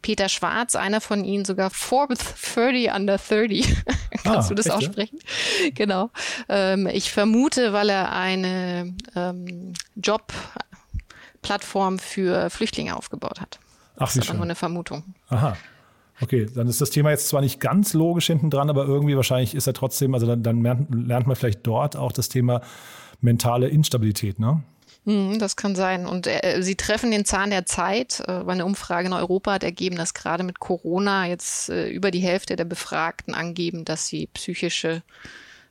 Peter 0.04 0.30
Schwarz, 0.30 0.76
einer 0.76 1.02
von 1.02 1.26
ihnen 1.26 1.44
sogar 1.44 1.72
Forbes 1.72 2.20
30 2.54 2.94
under 2.94 3.18
30. 3.18 3.76
Kannst 4.24 4.28
ah, 4.28 4.48
du 4.50 4.56
das 4.56 4.68
echt, 4.68 4.76
aussprechen? 4.76 5.18
Ja? 5.64 5.70
Genau. 5.74 6.12
Ähm, 6.48 6.86
ich 6.88 7.12
vermute, 7.12 7.74
weil 7.74 7.90
er 7.90 8.14
eine 8.14 8.94
ähm, 9.16 9.74
Jobplattform 9.96 11.98
für 11.98 12.52
Flüchtlinge 12.52 12.96
aufgebaut 12.96 13.42
hat. 13.42 13.58
Ach, 13.98 14.14
das 14.14 14.18
ist 14.18 14.34
nur 14.34 14.44
eine 14.44 14.56
Vermutung. 14.56 15.04
Aha. 15.30 15.58
Okay, 16.20 16.48
dann 16.54 16.68
ist 16.68 16.82
das 16.82 16.90
Thema 16.90 17.12
jetzt 17.12 17.28
zwar 17.28 17.42
nicht 17.42 17.60
ganz 17.60 17.94
logisch 17.94 18.28
hinten 18.28 18.50
dran, 18.50 18.70
aber 18.70 18.86
irgendwie 18.86 19.16
wahrscheinlich 19.16 19.54
ist 19.54 19.68
er 19.68 19.74
trotzdem, 19.74 20.14
also 20.16 20.26
dann, 20.26 20.42
dann 20.42 20.64
lernt, 20.64 20.88
lernt 21.08 21.28
man 21.28 21.36
vielleicht 21.36 21.66
dort 21.68 21.96
auch 21.96 22.12
das 22.12 22.30
Thema 22.30 22.62
mentale 23.22 23.68
Instabilität, 23.68 24.40
ne? 24.40 24.64
Hm, 25.06 25.40
das 25.40 25.56
kann 25.56 25.76
sein. 25.76 26.06
Und 26.06 26.28
äh, 26.28 26.62
sie 26.62 26.76
treffen 26.76 27.12
den 27.12 27.24
Zahn 27.24 27.50
der 27.50 27.66
Zeit, 27.66 28.20
äh, 28.22 28.46
weil 28.46 28.56
eine 28.56 28.66
Umfrage 28.66 29.08
in 29.08 29.14
Europa 29.14 29.54
hat 29.54 29.64
ergeben, 29.64 29.96
dass 29.96 30.14
gerade 30.14 30.44
mit 30.44 30.60
Corona 30.60 31.28
jetzt 31.28 31.70
äh, 31.70 31.88
über 31.90 32.12
die 32.12 32.20
Hälfte 32.20 32.56
der 32.56 32.66
Befragten 32.66 33.34
angeben, 33.34 33.86
dass 33.86 34.08
sie 34.08 34.28
psychische 34.28 35.04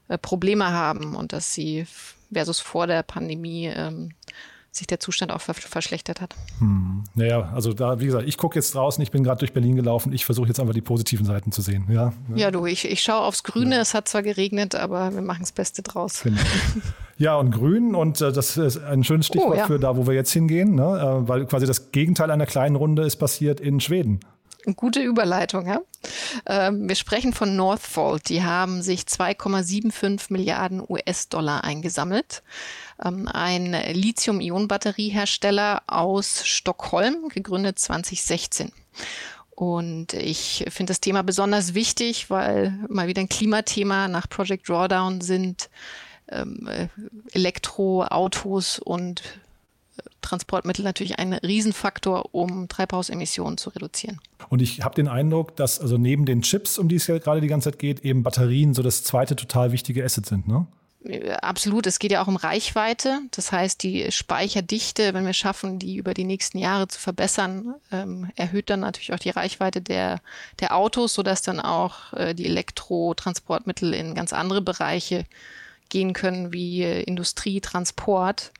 äh, 0.09 0.16
Probleme 0.16 0.71
haben 0.71 1.14
und 1.14 1.33
dass 1.33 1.52
sie 1.52 1.87
versus 2.33 2.61
vor 2.61 2.87
der 2.87 3.02
Pandemie 3.02 3.66
ähm, 3.66 4.12
sich 4.76 4.87
der 4.87 5.00
Zustand 5.00 5.33
auch 5.33 5.40
verschlechtert 5.40 6.21
hat. 6.21 6.35
Hm. 6.59 7.04
Naja, 7.14 7.50
also 7.54 7.73
da, 7.73 8.00
wie 8.00 8.06
gesagt, 8.06 8.28
ich 8.28 8.37
gucke 8.37 8.56
jetzt 8.56 8.75
draußen, 8.75 9.02
ich 9.02 9.11
bin 9.11 9.25
gerade 9.25 9.38
durch 9.38 9.52
Berlin 9.52 9.76
gelaufen, 9.76 10.12
ich 10.12 10.25
versuche 10.25 10.49
jetzt 10.49 10.61
einfach 10.61 10.75
die 10.75 10.83
positiven 10.83 11.26
Seiten 11.26 11.52
zu 11.52 11.62
sehen. 11.62 11.87
Ja, 11.88 12.12
ja. 12.30 12.36
ja 12.36 12.50
du, 12.50 12.67
ich, 12.67 12.84
ich 12.84 13.02
schaue 13.02 13.23
aufs 13.23 13.43
Grüne, 13.43 13.76
ja. 13.76 13.82
es 13.82 13.95
hat 13.95 14.08
zwar 14.08 14.23
geregnet, 14.23 14.75
aber 14.75 15.15
wir 15.15 15.23
machen 15.23 15.41
das 15.41 15.52
Beste 15.52 15.82
draus. 15.82 16.23
Genau. 16.23 16.41
Ja, 17.19 17.36
und 17.36 17.50
Grün, 17.50 17.95
und 17.95 18.21
äh, 18.21 18.30
das 18.30 18.58
ist 18.58 18.76
ein 18.84 19.02
schönes 19.02 19.28
Stichwort 19.28 19.54
oh, 19.54 19.56
ja. 19.56 19.67
für 19.67 19.78
da, 19.78 19.97
wo 19.97 20.06
wir 20.06 20.12
jetzt 20.12 20.32
hingehen, 20.32 20.75
ne? 20.75 20.82
äh, 20.82 21.28
weil 21.28 21.47
quasi 21.47 21.65
das 21.67 21.91
Gegenteil 21.91 22.30
einer 22.30 22.45
kleinen 22.45 22.76
Runde 22.76 23.04
ist 23.04 23.17
passiert 23.17 23.58
in 23.58 23.80
Schweden. 23.80 24.21
Gute 24.75 25.00
Überleitung, 25.00 25.67
ja. 25.67 25.80
Ähm, 26.45 26.89
wir 26.89 26.97
sprechen 26.97 27.32
von 27.32 27.54
Northvolt. 27.54 28.28
Die 28.28 28.43
haben 28.43 28.82
sich 28.82 29.02
2,75 29.02 30.32
Milliarden 30.32 30.82
US-Dollar 30.86 31.62
eingesammelt. 31.62 32.43
Ähm, 33.04 33.28
ein 33.28 33.73
Lithium-Ionen-Batteriehersteller 33.73 35.82
aus 35.87 36.47
Stockholm, 36.47 37.28
gegründet 37.28 37.78
2016. 37.78 38.73
Und 39.50 40.13
ich 40.13 40.65
finde 40.69 40.91
das 40.91 41.00
Thema 41.00 41.23
besonders 41.23 41.75
wichtig, 41.75 42.28
weil 42.28 42.78
mal 42.89 43.09
wieder 43.09 43.23
ein 43.23 43.28
Klimathema 43.28 44.06
nach 44.06 44.28
Project 44.28 44.69
Drawdown 44.69 45.23
sind 45.23 45.71
ähm, 46.28 46.69
äh, 46.69 46.89
Elektroautos 47.32 48.78
und 48.78 49.23
Transportmittel 50.21 50.85
natürlich 50.85 51.19
ein 51.19 51.32
Riesenfaktor, 51.32 52.35
um 52.35 52.69
Treibhausemissionen 52.69 53.59
zu 53.59 53.71
reduzieren. 53.71 54.21
Und 54.49 54.61
ich 54.61 54.82
habe 54.82 54.95
den 54.95 55.09
Eindruck, 55.09 55.56
dass 55.56 55.80
also 55.80 55.99
neben 55.99 56.26
den 56.26 56.43
Chips, 56.43 56.78
um 56.78 56.89
die 56.89 56.97
es 56.97 57.06
ja 57.06 57.19
gerade 57.19 57.41
die 57.41 57.47
ganze 57.47 57.71
Zeit 57.71 57.78
geht, 57.78 58.04
eben 58.04 58.23
Batterien 58.23 58.75
so 58.75 58.82
das 58.82 59.04
zweite 59.04 59.37
total 59.37 59.73
wichtige 59.73 60.04
Asset 60.04 60.26
sind, 60.26 60.49
ne? 60.49 60.67
Absolut, 61.40 61.86
es 61.86 61.99
geht 61.99 62.12
ja 62.12 62.23
auch 62.23 62.26
um 62.26 62.36
Reichweite. 62.36 63.21
Das 63.30 63.52
heißt, 63.52 63.82
die 63.82 64.10
Speicherdichte, 64.10 65.14
wenn 65.14 65.26
wir 65.26 65.32
schaffen, 65.32 65.78
die 65.78 65.97
über 65.97 66.14
die 66.14 66.25
nächsten 66.25 66.58
Jahre 66.58 66.88
zu 66.88 66.99
verbessern, 66.99 67.75
ähm, 67.92 68.30
erhöht 68.36 68.71
dann 68.71 68.80
natürlich 68.80 69.12
auch 69.12 69.19
die 69.19 69.30
Reichweite 69.30 69.80
der, 69.80 70.21
der 70.60 70.76
Autos, 70.76 71.14
sodass 71.14 71.42
dann 71.42 71.60
auch 71.60 72.12
äh, 72.12 72.34
die 72.34 72.47
Elektrotransportmittel 72.47 73.95
in 73.95 74.14
ganz 74.14 74.32
andere 74.32 74.62
Bereiche 74.62 75.25
gehen 75.88 76.12
können, 76.12 76.52
wie 76.52 76.82
äh, 76.82 77.02
Industrie, 77.02 77.60
Transport. 77.60 78.52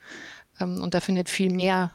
Ähm, 0.59 0.81
und 0.81 0.93
da 0.93 1.01
findet 1.01 1.29
viel 1.29 1.51
mehr 1.51 1.91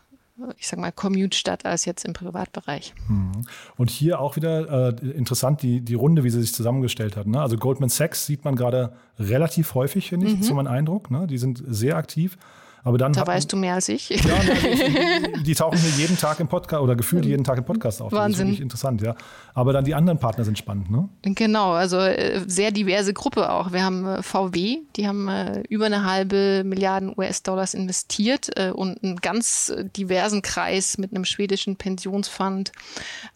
ich 0.57 0.67
sag 0.67 0.79
mal, 0.79 0.93
Commute 0.93 1.37
statt 1.37 1.65
als 1.67 1.85
jetzt 1.85 2.05
im 2.05 2.13
Privatbereich. 2.13 2.95
Mhm. 3.09 3.47
Und 3.77 3.91
hier 3.91 4.21
auch 4.21 4.37
wieder 4.37 4.89
äh, 4.89 5.11
interessant 5.11 5.63
die, 5.63 5.81
die 5.81 5.95
Runde, 5.95 6.25
wie 6.25 6.31
sie 6.31 6.41
sich 6.41 6.55
zusammengestellt 6.55 7.17
hat. 7.17 7.27
Ne? 7.27 7.41
Also 7.41 7.57
Goldman 7.57 7.91
Sachs 7.91 8.27
sieht 8.27 8.45
man 8.45 8.57
gerade 8.57 8.95
relativ 9.19 9.75
häufig, 9.75 10.09
finde 10.09 10.27
ich, 10.27 10.37
mhm. 10.37 10.43
so 10.43 10.55
mein 10.55 10.67
Eindruck. 10.67 11.11
Ne? 11.11 11.27
Die 11.27 11.39
sind 11.39 11.63
sehr 11.67 11.97
aktiv. 11.97 12.39
Aber 12.85 12.99
dann 12.99 13.13
da 13.13 13.21
hatten, 13.21 13.31
weißt 13.31 13.53
du 13.53 13.57
mehr 13.57 13.75
als 13.75 13.89
ich. 13.89 14.09
Ja, 14.09 14.17
die, 14.19 15.43
die, 15.45 15.55
tauchen 15.55 15.79
hier 15.79 15.91
jeden 15.91 16.19
Tag 16.19 16.41
im 16.41 16.49
Podcast 16.49 16.83
oder 16.83 16.97
gefühlt 16.97 17.25
jeden 17.25 17.45
Tag 17.45 17.59
im 17.59 17.65
Podcast 17.65 18.03
auf. 18.03 18.11
Wahnsinn. 18.11 18.31
Das 18.31 18.39
ist 18.39 18.41
wirklich 18.41 18.61
interessant, 18.61 19.03
ja. 19.03 19.15
Aber 19.55 19.73
dann 19.73 19.85
die 19.85 19.95
anderen 19.95 20.19
Partner 20.19 20.45
sind 20.45 20.59
spannend, 20.59 20.91
ne? 20.91 21.09
Genau, 21.23 21.73
also 21.73 21.99
äh, 21.99 22.41
sehr 22.47 22.73
diverse 22.73 23.15
Gruppe 23.15 23.53
auch. 23.53 23.73
Wir 23.73 23.85
haben 23.85 24.07
äh, 24.07 24.23
VW, 24.23 24.79
die 24.97 25.07
haben 25.07 25.29
äh, 25.29 25.63
über 25.69 25.87
eine 25.87 26.05
halbe 26.05 26.65
Milliarden 26.65 27.13
US-Dollars 27.17 27.75
investiert 27.75 28.51
und 28.75 29.03
einen 29.03 29.17
ganz 29.17 29.73
diversen 29.97 30.43
Kreis 30.43 30.99
mit 30.99 31.13
einem 31.13 31.25
schwedischen 31.25 31.77
Pensionsfund, 31.77 32.73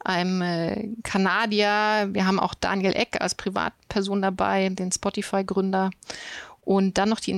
einem 0.05 0.97
Kanadier. 1.03 2.09
Wir 2.13 2.27
haben 2.27 2.41
auch 2.41 2.55
Daniel 2.55 2.93
Eck 2.95 3.21
als 3.21 3.35
Privatperson 3.35 4.23
dabei, 4.23 4.69
den 4.71 4.91
Spotify-Gründer 4.91 5.91
und 6.67 6.99
dann 6.99 7.09
noch 7.09 7.21
die 7.21 7.31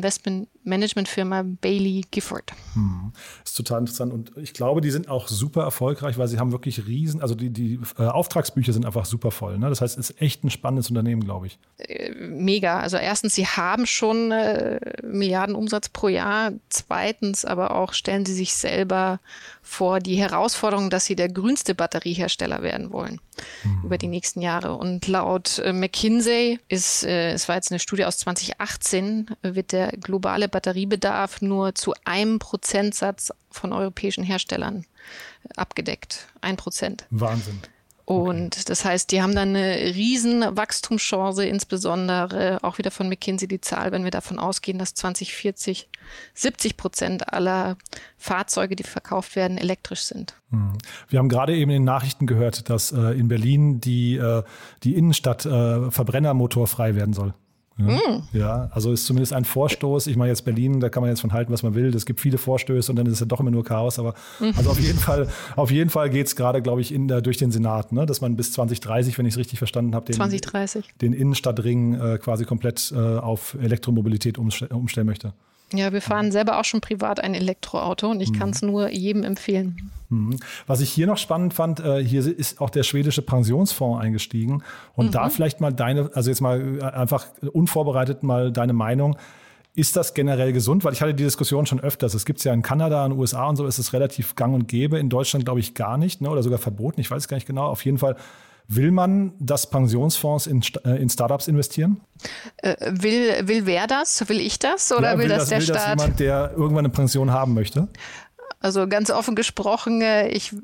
Investmentmanagementfirma 0.73 1.43
Bailey 1.61 2.05
Gifford. 2.11 2.53
Hm. 2.75 3.13
Das 3.43 3.53
ist 3.53 3.57
total 3.57 3.81
interessant 3.81 4.13
und 4.13 4.33
ich 4.37 4.53
glaube, 4.53 4.81
die 4.81 4.91
sind 4.91 5.09
auch 5.09 5.29
super 5.29 5.63
erfolgreich, 5.63 6.19
weil 6.19 6.29
sie 6.29 6.39
haben 6.39 6.53
wirklich 6.53 6.87
riesen, 6.87 7.23
also 7.23 7.35
die, 7.35 7.51
die 7.51 7.81
äh, 7.99 8.03
Auftragsbücher 8.03 8.73
sind 8.73 8.87
einfach 8.87 9.05
super 9.05 9.31
voll. 9.31 9.59
Ne? 9.59 9.69
Das 9.69 9.81
heißt, 9.81 9.99
es 9.99 10.11
ist 10.11 10.23
echt 10.23 10.45
ein 10.45 10.51
spannendes 10.51 10.89
Unternehmen, 10.89 11.25
glaube 11.25 11.47
ich. 11.47 11.59
Äh, 11.79 12.13
mega. 12.13 12.81
Also 12.81 12.97
erstens, 12.97 13.35
sie 13.35 13.47
haben 13.47 13.87
schon 13.87 14.33
äh, 14.33 14.79
Milliarden 15.03 15.55
Umsatz 15.55 15.89
pro 15.89 16.09
Jahr. 16.09 16.53
Zweitens 16.69 17.45
aber 17.45 17.75
auch 17.75 17.93
stellen 17.93 18.27
sie 18.27 18.35
sich 18.35 18.55
selber 18.55 19.21
vor 19.63 20.01
die 20.01 20.17
Herausforderung, 20.17 20.91
dass 20.91 21.05
sie 21.05 21.17
der 21.17 21.29
grünste 21.29 21.75
Batteriehersteller 21.75 22.63
werden 22.63 22.91
wollen 22.91 23.21
mhm. 23.65 23.83
über 23.85 23.99
die 23.99 24.09
nächsten 24.09 24.41
Jahre. 24.41 24.75
Und 24.75 25.07
laut 25.09 25.59
äh, 25.59 25.73
McKinsey 25.73 26.59
ist, 26.69 27.05
äh, 27.05 27.33
es 27.33 27.49
war 27.49 27.57
jetzt 27.57 27.71
eine 27.71 27.79
Studie 27.79 28.05
aus 28.05 28.19
2018, 28.19 29.27
wird 29.43 29.73
der 29.73 29.93
globale 29.93 30.49
Batteriebedarf 30.59 31.41
nur 31.41 31.77
zu 31.77 31.95
einem 32.05 32.41
Prozentsatz 32.41 33.33
von 33.49 33.73
europäischen 33.73 34.25
Herstellern 34.25 34.87
abgedeckt. 35.55 36.27
Ein 36.41 36.57
Prozent. 36.57 37.07
Wahnsinn. 37.11 37.61
Und 38.05 38.57
okay. 38.57 38.65
das 38.67 38.85
heißt, 38.85 39.13
die 39.13 39.23
haben 39.23 39.37
dann 39.37 39.51
eine 39.51 39.95
riesen 39.95 40.57
Wachstumschance, 40.57 41.45
insbesondere 41.45 42.59
auch 42.63 42.79
wieder 42.79 42.91
von 42.91 43.09
McKinsey 43.09 43.47
die 43.47 43.61
Zahl, 43.61 43.93
wenn 43.93 44.03
wir 44.03 44.11
davon 44.11 44.41
ausgehen, 44.41 44.79
dass 44.79 44.95
2040 44.95 45.89
70 46.35 46.77
Prozent 46.77 47.33
aller 47.33 47.77
Fahrzeuge, 48.17 48.75
die 48.75 48.83
verkauft 48.83 49.37
werden, 49.37 49.59
elektrisch 49.59 50.01
sind. 50.01 50.35
Mhm. 50.51 50.79
Wir 51.09 51.21
haben 51.21 51.29
gerade 51.29 51.55
eben 51.55 51.71
in 51.71 51.83
den 51.83 51.85
Nachrichten 51.85 52.27
gehört, 52.27 52.69
dass 52.69 52.91
äh, 52.91 53.13
in 53.13 53.29
Berlin 53.29 53.81
die, 53.81 54.17
äh, 54.17 54.43
die 54.83 54.97
Innenstadt 54.97 55.47
äh, 55.47 55.91
verbrennermotorfrei 55.91 56.97
werden 56.97 57.13
soll. 57.13 57.35
Ja, 57.79 57.85
mm. 57.85 58.23
ja, 58.33 58.69
also 58.73 58.93
ist 58.93 59.07
zumindest 59.07 59.33
ein 59.33 59.45
Vorstoß. 59.45 60.09
Ich 60.09 60.17
meine 60.17 60.31
jetzt 60.31 60.43
Berlin, 60.43 60.81
da 60.81 60.89
kann 60.89 61.01
man 61.01 61.11
jetzt 61.11 61.21
von 61.21 61.33
halten, 61.33 61.53
was 61.53 61.63
man 61.63 61.75
will. 61.75 61.95
Es 61.95 62.07
gibt 62.07 62.21
viele 62.21 62.37
Vorstöße 62.37 62.91
und 62.91 62.97
dann 62.97 63.07
ist 63.07 63.15
es 63.15 63.21
ja 63.21 63.27
doch 63.27 63.41
immer 63.41 63.53
nur 63.53 63.65
Chaos. 63.65 63.99
Aber 63.99 64.15
mhm. 64.41 64.53
also 64.57 64.71
auf 64.71 64.81
jeden 64.81 64.99
Fall, 64.99 65.29
auf 65.57 65.71
jeden 65.71 65.91
Fall 65.91 66.11
geht 66.11 66.27
es 66.27 66.37
gerade, 66.37 66.61
glaube 66.61 66.81
ich, 66.81 66.93
in 66.93 67.07
der, 67.09 67.21
durch 67.23 67.37
den 67.37 67.53
Senat, 67.53 67.93
ne? 67.93 68.05
dass 68.05 68.21
man 68.21 68.37
bis 68.37 68.53
2030, 68.53 69.17
wenn 69.19 69.27
ich 69.27 69.35
es 69.35 69.39
richtig 69.39 69.59
verstanden 69.59 69.95
habe, 69.95 70.07
den, 70.07 70.17
2030. 70.17 70.87
den 71.01 71.13
Innenstadtring 71.13 71.95
äh, 71.95 72.19
quasi 72.19 72.45
komplett 72.45 72.93
äh, 72.93 72.99
auf 72.99 73.57
Elektromobilität 73.61 74.39
umstellen 74.39 75.07
möchte. 75.07 75.33
Ja, 75.73 75.93
wir 75.93 76.01
fahren 76.01 76.33
selber 76.33 76.59
auch 76.59 76.65
schon 76.65 76.81
privat 76.81 77.21
ein 77.21 77.35
Elektroauto 77.35 78.11
und 78.11 78.21
ich 78.21 78.31
mhm. 78.31 78.39
kann 78.39 78.51
es 78.51 78.63
nur 78.63 78.89
jedem 78.89 79.25
empfehlen. 79.25 79.91
Mhm. 80.09 80.39
Was 80.67 80.81
ich 80.81 80.91
hier 80.91 81.07
noch 81.07 81.19
spannend 81.19 81.53
fand, 81.55 81.81
äh, 81.81 82.03
hier 82.03 82.27
ist 82.27 82.61
auch 82.61 82.71
der 82.71 82.83
schwedische 82.83 83.23
Pensionsfonds 83.23 84.03
eingestiegen. 84.03 84.63
Und 84.95 85.07
mhm. 85.07 85.11
da 85.13 85.29
vielleicht 85.29 85.61
mal 85.61 85.73
deine, 85.73 86.11
also 86.15 86.31
jetzt 86.31 86.41
mal 86.41 86.79
äh, 86.79 86.83
einfach 86.85 87.27
unvorbereitet 87.53 88.23
mal 88.23 88.51
deine 88.51 88.73
Meinung. 88.73 89.17
Ist 89.75 89.97
das 89.97 90.15
generell 90.15 90.53
gesund? 90.53 90.85
Weil 90.85 90.93
ich 90.93 91.03
hatte 91.03 91.15
die 91.15 91.25
Diskussion 91.25 91.67
schon 91.67 91.79
öfters. 91.81 92.15
Es 92.15 92.25
gibt 92.25 92.39
es 92.39 92.45
ja 92.45 92.53
in 92.53 92.63
Kanada, 92.63 93.05
in 93.05 93.13
den 93.13 93.21
USA 93.21 93.47
und 93.47 93.57
so 93.57 93.67
ist 93.67 93.79
es 93.79 93.93
relativ 93.93 94.35
gang 94.35 94.55
und 94.55 94.67
gäbe. 94.67 94.99
In 94.99 95.09
Deutschland 95.09 95.45
glaube 95.45 95.61
ich 95.61 95.75
gar 95.75 95.99
nicht 95.99 96.21
ne? 96.21 96.31
oder 96.31 96.43
sogar 96.43 96.59
verboten. 96.59 97.01
Ich 97.01 97.11
weiß 97.11 97.19
es 97.19 97.29
gar 97.29 97.37
nicht 97.37 97.47
genau. 97.47 97.67
Auf 97.67 97.85
jeden 97.85 97.99
Fall 97.99 98.17
Will 98.71 98.91
man, 98.91 99.33
dass 99.41 99.71
Pensionsfonds 99.71 100.47
in, 100.47 100.63
äh, 100.85 101.01
in 101.01 101.09
Startups 101.09 101.49
investieren? 101.49 102.03
Äh, 102.59 102.77
will, 102.91 103.49
will 103.49 103.65
wer 103.65 103.87
das? 103.87 104.29
Will 104.29 104.41
ich 104.41 104.59
das? 104.59 104.93
Oder 104.93 105.13
ja, 105.13 105.19
will, 105.19 105.29
will, 105.29 105.37
das, 105.37 105.49
der 105.49 105.59
will 105.59 105.65
Staat? 105.65 105.77
Das 105.77 105.89
jemand, 105.89 106.21
der 106.21 106.53
irgendwann 106.53 106.85
eine 106.85 106.91
Pension 106.91 107.31
haben 107.31 107.55
möchte? 107.55 107.89
Also 108.61 108.87
ganz 108.87 109.11
offen 109.11 109.37
gesprochen, 109.37 110.03
äh, 110.03 110.29
ich, 110.29 110.55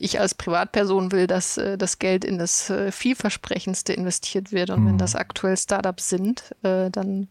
ich 0.00 0.18
als 0.18 0.34
Privatperson 0.34 1.12
will, 1.12 1.28
dass 1.28 1.60
das 1.78 2.00
Geld 2.00 2.24
in 2.24 2.38
das 2.38 2.72
vielversprechendste 2.90 3.92
investiert 3.92 4.50
wird. 4.50 4.70
Und 4.70 4.82
mhm. 4.82 4.88
wenn 4.88 4.98
das 4.98 5.14
aktuell 5.14 5.56
Startups 5.56 6.08
sind, 6.08 6.54
dann 6.62 7.28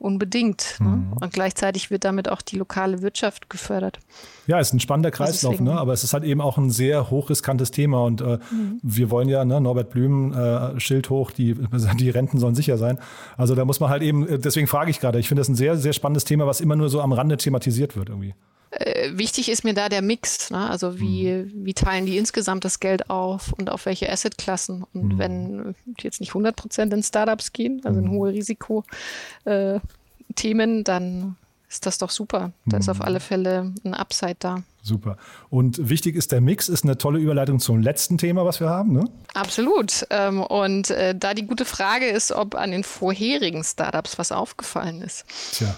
Unbedingt. 0.00 0.76
Ne? 0.80 0.88
Mhm. 0.88 1.12
Und 1.20 1.30
gleichzeitig 1.34 1.90
wird 1.90 2.04
damit 2.04 2.30
auch 2.30 2.40
die 2.40 2.56
lokale 2.56 3.02
Wirtschaft 3.02 3.50
gefördert. 3.50 3.98
Ja, 4.46 4.58
es 4.58 4.68
ist 4.68 4.72
ein 4.72 4.80
spannender 4.80 5.10
Kreislauf, 5.10 5.60
ne? 5.60 5.78
aber 5.78 5.92
es 5.92 6.02
ist 6.04 6.14
halt 6.14 6.24
eben 6.24 6.40
auch 6.40 6.56
ein 6.56 6.70
sehr 6.70 7.10
hochriskantes 7.10 7.70
Thema. 7.70 8.02
Und 8.04 8.22
äh, 8.22 8.38
mhm. 8.50 8.80
wir 8.82 9.10
wollen 9.10 9.28
ja, 9.28 9.44
ne, 9.44 9.60
Norbert 9.60 9.90
Blüm, 9.90 10.32
äh, 10.32 10.80
Schild 10.80 11.10
hoch, 11.10 11.32
die, 11.32 11.54
die 11.98 12.08
Renten 12.08 12.38
sollen 12.38 12.54
sicher 12.54 12.78
sein. 12.78 12.98
Also 13.36 13.54
da 13.54 13.66
muss 13.66 13.78
man 13.78 13.90
halt 13.90 14.02
eben, 14.02 14.26
äh, 14.26 14.38
deswegen 14.38 14.68
frage 14.68 14.90
ich 14.90 15.00
gerade, 15.00 15.18
ich 15.18 15.28
finde 15.28 15.42
das 15.42 15.50
ein 15.50 15.54
sehr, 15.54 15.76
sehr 15.76 15.92
spannendes 15.92 16.24
Thema, 16.24 16.46
was 16.46 16.62
immer 16.62 16.76
nur 16.76 16.88
so 16.88 17.02
am 17.02 17.12
Rande 17.12 17.36
thematisiert 17.36 17.94
wird 17.94 18.08
irgendwie. 18.08 18.34
Äh, 18.70 19.10
wichtig 19.18 19.48
ist 19.48 19.64
mir 19.64 19.74
da 19.74 19.88
der 19.88 20.02
Mix, 20.02 20.50
ne? 20.50 20.70
also 20.70 21.00
wie, 21.00 21.28
mhm. 21.28 21.64
wie 21.64 21.74
teilen 21.74 22.06
die 22.06 22.18
insgesamt 22.18 22.64
das 22.64 22.78
Geld 22.78 23.10
auf 23.10 23.52
und 23.52 23.68
auf 23.68 23.86
welche 23.86 24.10
Assetklassen. 24.10 24.84
Und 24.94 25.14
mhm. 25.14 25.18
wenn 25.18 25.74
jetzt 25.98 26.20
nicht 26.20 26.30
100 26.30 26.54
Prozent 26.54 26.92
in 26.92 27.02
Startups 27.02 27.52
gehen, 27.52 27.80
also 27.84 27.98
in 27.98 28.06
mhm. 28.06 28.12
hohe 28.12 28.30
Risiko, 28.32 28.84
äh, 29.44 29.80
dann 30.84 31.36
ist 31.68 31.86
das 31.86 31.98
doch 31.98 32.10
super. 32.10 32.52
Da 32.66 32.78
ist 32.78 32.88
auf 32.88 32.98
mhm. 32.98 33.04
alle 33.04 33.20
Fälle 33.20 33.72
ein 33.84 33.94
Upside 33.94 34.36
da. 34.38 34.62
Super. 34.82 35.16
Und 35.50 35.88
wichtig 35.88 36.16
ist 36.16 36.32
der 36.32 36.40
Mix, 36.40 36.68
ist 36.68 36.84
eine 36.84 36.98
tolle 36.98 37.18
Überleitung 37.18 37.60
zum 37.60 37.80
letzten 37.80 38.18
Thema, 38.18 38.44
was 38.44 38.60
wir 38.60 38.68
haben, 38.68 38.92
ne? 38.92 39.04
Absolut. 39.34 40.06
Ähm, 40.10 40.42
und 40.42 40.90
äh, 40.90 41.14
da 41.14 41.34
die 41.34 41.46
gute 41.46 41.64
Frage 41.64 42.06
ist, 42.06 42.32
ob 42.32 42.54
an 42.54 42.70
den 42.70 42.82
vorherigen 42.82 43.62
Startups 43.62 44.18
was 44.18 44.32
aufgefallen 44.32 45.02
ist. 45.02 45.26
Tja, 45.52 45.76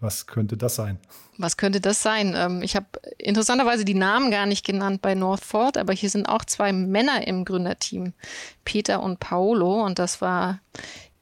was 0.00 0.26
könnte 0.26 0.56
das 0.56 0.74
sein? 0.74 0.98
Was 1.38 1.56
könnte 1.56 1.80
das 1.80 2.02
sein? 2.02 2.34
Ähm, 2.36 2.62
ich 2.62 2.76
habe 2.76 2.86
interessanterweise 3.18 3.84
die 3.84 3.94
Namen 3.94 4.30
gar 4.30 4.46
nicht 4.46 4.64
genannt 4.64 5.02
bei 5.02 5.14
Northford, 5.14 5.76
aber 5.76 5.92
hier 5.92 6.10
sind 6.10 6.26
auch 6.26 6.44
zwei 6.44 6.72
Männer 6.72 7.26
im 7.26 7.44
Gründerteam, 7.44 8.12
Peter 8.64 9.02
und 9.02 9.20
Paolo. 9.20 9.84
Und 9.84 9.98
das 9.98 10.20
war 10.20 10.60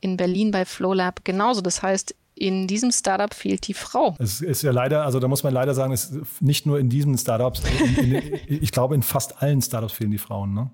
in 0.01 0.17
Berlin 0.17 0.51
bei 0.51 0.65
FlowLab 0.65 1.25
genauso. 1.25 1.61
Das 1.61 1.83
heißt, 1.83 2.15
in 2.35 2.69
diesem 2.69 2.93
Startup 2.93 3.35
fehlt 3.35 3.67
die 3.67 3.75
Frau. 3.75 4.15
Es 4.19 4.41
ist 4.41 4.63
ja 4.63 4.71
leider, 4.71 5.05
also 5.05 5.19
da 5.19 5.27
muss 5.27 5.43
man 5.43 5.53
leider 5.53 5.75
sagen, 5.75 5.93
es 5.93 6.11
ist 6.11 6.41
nicht 6.41 6.67
nur 6.67 6.79
in 6.79 6.89
diesen 6.89 7.19
Startups, 7.19 7.63
in, 7.81 8.13
in, 8.13 8.39
ich 8.63 8.71
glaube, 8.71 8.95
in 8.95 9.03
fast 9.03 9.43
allen 9.43 9.61
Startups 9.61 9.93
fehlen 9.93 10.13
die 10.13 10.19
Frauen, 10.19 10.55
ne? 10.55 10.71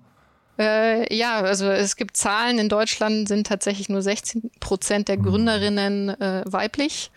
Äh, 0.57 1.13
ja, 1.13 1.41
also 1.41 1.69
es 1.69 1.97
gibt 1.97 2.15
Zahlen, 2.15 2.59
in 2.59 2.69
Deutschland 2.69 3.27
sind 3.27 3.45
tatsächlich 3.45 3.89
nur 3.89 4.01
16 4.01 4.51
Prozent 4.61 5.09
der 5.09 5.17
mhm. 5.17 5.23
Gründerinnen 5.23 6.09
äh, 6.09 6.43
weiblich 6.45 7.11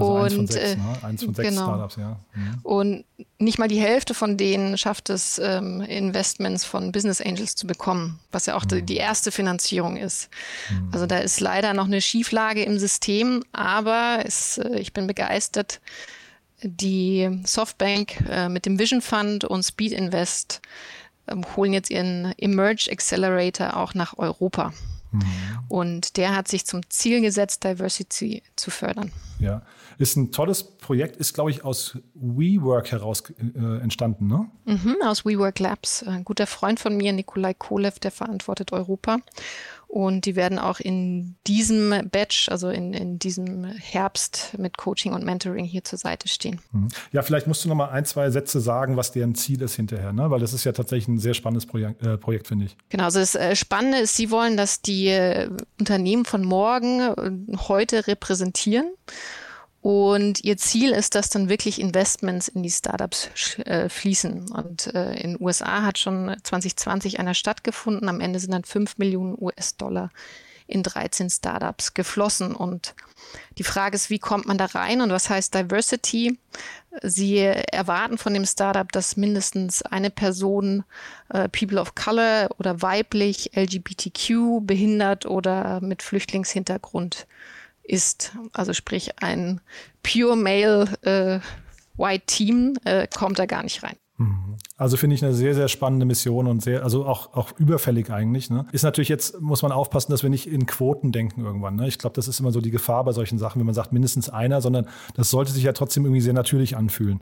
also 0.00 0.14
und, 0.14 0.22
eins 0.24 0.34
von 0.34 0.46
sechs, 0.46 0.72
äh, 0.72 0.76
ne? 0.76 0.98
eins 1.02 1.24
von 1.24 1.34
sechs 1.34 1.48
genau. 1.48 1.62
Startups, 1.62 1.96
ja. 1.96 2.20
Mhm. 2.34 2.58
Und 2.62 3.04
nicht 3.38 3.58
mal 3.58 3.68
die 3.68 3.80
Hälfte 3.80 4.14
von 4.14 4.36
denen 4.36 4.76
schafft 4.76 5.10
es, 5.10 5.38
ähm, 5.38 5.80
Investments 5.80 6.64
von 6.64 6.92
Business 6.92 7.20
Angels 7.20 7.54
zu 7.56 7.66
bekommen, 7.66 8.18
was 8.32 8.46
ja 8.46 8.54
auch 8.56 8.64
mhm. 8.64 8.86
die, 8.86 8.96
erste 8.96 9.32
Finanzierung 9.32 9.96
ist. 9.96 10.28
Mhm. 10.70 10.88
Also 10.92 11.06
da 11.06 11.18
ist 11.18 11.40
leider 11.40 11.74
noch 11.74 11.86
eine 11.86 12.00
Schieflage 12.00 12.62
im 12.62 12.78
System, 12.78 13.42
aber 13.52 14.20
es, 14.24 14.58
äh, 14.58 14.78
ich 14.78 14.92
bin 14.92 15.06
begeistert. 15.06 15.80
Die 16.62 17.40
Softbank 17.44 18.22
äh, 18.28 18.48
mit 18.48 18.66
dem 18.66 18.78
Vision 18.78 19.00
Fund 19.00 19.44
und 19.44 19.62
Speed 19.62 19.92
Invest 19.92 20.60
ähm, 21.26 21.44
holen 21.56 21.72
jetzt 21.72 21.90
ihren 21.90 22.34
Emerge 22.36 22.90
Accelerator 22.90 23.76
auch 23.76 23.94
nach 23.94 24.18
Europa. 24.18 24.72
Mhm. 25.12 25.22
Und 25.68 26.16
der 26.16 26.36
hat 26.36 26.48
sich 26.48 26.66
zum 26.66 26.88
Ziel 26.88 27.20
gesetzt, 27.20 27.64
Diversity 27.64 28.42
zu 28.56 28.70
fördern. 28.70 29.12
Ja, 29.38 29.62
ist 30.00 30.16
ein 30.16 30.32
tolles 30.32 30.64
Projekt, 30.64 31.16
ist, 31.16 31.34
glaube 31.34 31.50
ich, 31.50 31.62
aus 31.62 31.98
WeWork 32.14 32.90
heraus 32.90 33.22
äh, 33.38 33.82
entstanden, 33.82 34.28
ne? 34.28 34.50
Mhm, 34.64 34.96
aus 35.04 35.26
WeWork 35.26 35.58
Labs. 35.58 36.02
Ein 36.02 36.24
guter 36.24 36.46
Freund 36.46 36.80
von 36.80 36.96
mir, 36.96 37.12
Nikolai 37.12 37.52
Kolev, 37.52 37.98
der 37.98 38.10
verantwortet 38.10 38.72
Europa. 38.72 39.18
Und 39.88 40.24
die 40.24 40.36
werden 40.36 40.58
auch 40.58 40.80
in 40.80 41.34
diesem 41.46 42.08
Batch, 42.10 42.48
also 42.48 42.70
in, 42.70 42.94
in 42.94 43.18
diesem 43.18 43.64
Herbst 43.64 44.56
mit 44.56 44.78
Coaching 44.78 45.12
und 45.12 45.22
Mentoring 45.22 45.66
hier 45.66 45.84
zur 45.84 45.98
Seite 45.98 46.28
stehen. 46.28 46.60
Mhm. 46.72 46.88
Ja, 47.12 47.20
vielleicht 47.22 47.46
musst 47.46 47.64
du 47.64 47.68
noch 47.68 47.74
mal 47.74 47.90
ein, 47.90 48.06
zwei 48.06 48.30
Sätze 48.30 48.60
sagen, 48.60 48.96
was 48.96 49.12
deren 49.12 49.34
Ziel 49.34 49.60
ist 49.60 49.74
hinterher, 49.74 50.14
ne? 50.14 50.30
weil 50.30 50.40
das 50.40 50.54
ist 50.54 50.64
ja 50.64 50.72
tatsächlich 50.72 51.08
ein 51.08 51.18
sehr 51.18 51.34
spannendes 51.34 51.66
Projekt, 51.66 52.06
äh, 52.06 52.16
Projekt 52.16 52.46
finde 52.48 52.66
ich. 52.66 52.76
Genau, 52.88 53.04
also 53.04 53.18
das 53.18 53.34
äh, 53.34 53.54
Spannende 53.54 53.98
ist, 53.98 54.16
sie 54.16 54.30
wollen, 54.30 54.56
dass 54.56 54.80
die 54.80 55.08
äh, 55.08 55.50
Unternehmen 55.78 56.24
von 56.24 56.42
morgen 56.42 57.00
äh, 57.00 57.56
heute 57.68 58.06
repräsentieren 58.06 58.86
und 59.82 60.44
ihr 60.44 60.58
Ziel 60.58 60.90
ist, 60.90 61.14
dass 61.14 61.30
dann 61.30 61.48
wirklich 61.48 61.80
Investments 61.80 62.48
in 62.48 62.62
die 62.62 62.70
Startups 62.70 63.58
äh, 63.60 63.88
fließen. 63.88 64.50
Und 64.50 64.94
äh, 64.94 65.14
in 65.14 65.32
den 65.32 65.40
USA 65.40 65.82
hat 65.82 65.98
schon 65.98 66.36
2020 66.42 67.18
einer 67.18 67.32
stattgefunden. 67.32 68.08
Am 68.08 68.20
Ende 68.20 68.40
sind 68.40 68.52
dann 68.52 68.64
5 68.64 68.98
Millionen 68.98 69.36
US-Dollar 69.40 70.10
in 70.66 70.82
13 70.82 71.30
Startups 71.30 71.94
geflossen. 71.94 72.54
Und 72.54 72.94
die 73.56 73.64
Frage 73.64 73.96
ist, 73.96 74.10
wie 74.10 74.18
kommt 74.18 74.46
man 74.46 74.58
da 74.58 74.66
rein 74.66 75.00
und 75.00 75.10
was 75.10 75.30
heißt 75.30 75.54
Diversity? 75.54 76.38
Sie 77.02 77.38
erwarten 77.38 78.18
von 78.18 78.34
dem 78.34 78.44
Startup, 78.44 78.90
dass 78.92 79.16
mindestens 79.16 79.80
eine 79.80 80.10
Person 80.10 80.84
äh, 81.30 81.48
People 81.48 81.80
of 81.80 81.94
Color 81.94 82.50
oder 82.58 82.82
weiblich, 82.82 83.52
LGBTQ, 83.56 84.60
behindert 84.60 85.24
oder 85.24 85.80
mit 85.80 86.02
Flüchtlingshintergrund 86.02 87.26
ist. 87.90 88.32
Also 88.52 88.72
sprich 88.72 89.22
ein 89.22 89.60
Pure 90.02 90.36
Male 90.36 90.96
äh, 91.02 91.40
White 92.00 92.24
Team 92.26 92.76
äh, 92.84 93.06
kommt 93.06 93.38
da 93.38 93.46
gar 93.46 93.62
nicht 93.62 93.82
rein. 93.82 93.96
Mhm. 94.16 94.56
Also 94.76 94.96
finde 94.96 95.16
ich 95.16 95.24
eine 95.24 95.34
sehr, 95.34 95.54
sehr 95.54 95.68
spannende 95.68 96.06
Mission 96.06 96.46
und 96.46 96.62
sehr, 96.62 96.82
also 96.84 97.04
auch, 97.06 97.34
auch 97.34 97.52
überfällig 97.58 98.10
eigentlich. 98.10 98.48
Ne? 98.48 98.66
Ist 98.72 98.82
natürlich 98.82 99.08
jetzt, 99.08 99.40
muss 99.40 99.62
man 99.62 99.72
aufpassen, 99.72 100.10
dass 100.10 100.22
wir 100.22 100.30
nicht 100.30 100.46
in 100.46 100.66
Quoten 100.66 101.12
denken 101.12 101.44
irgendwann. 101.44 101.76
Ne? 101.76 101.88
Ich 101.88 101.98
glaube, 101.98 102.14
das 102.14 102.28
ist 102.28 102.40
immer 102.40 102.52
so 102.52 102.60
die 102.60 102.70
Gefahr 102.70 103.04
bei 103.04 103.12
solchen 103.12 103.38
Sachen, 103.38 103.60
wenn 103.60 103.66
man 103.66 103.74
sagt, 103.74 103.92
mindestens 103.92 104.28
einer, 104.28 104.60
sondern 104.60 104.88
das 105.14 105.30
sollte 105.30 105.52
sich 105.52 105.64
ja 105.64 105.72
trotzdem 105.72 106.04
irgendwie 106.04 106.20
sehr 106.20 106.32
natürlich 106.32 106.76
anfühlen. 106.76 107.20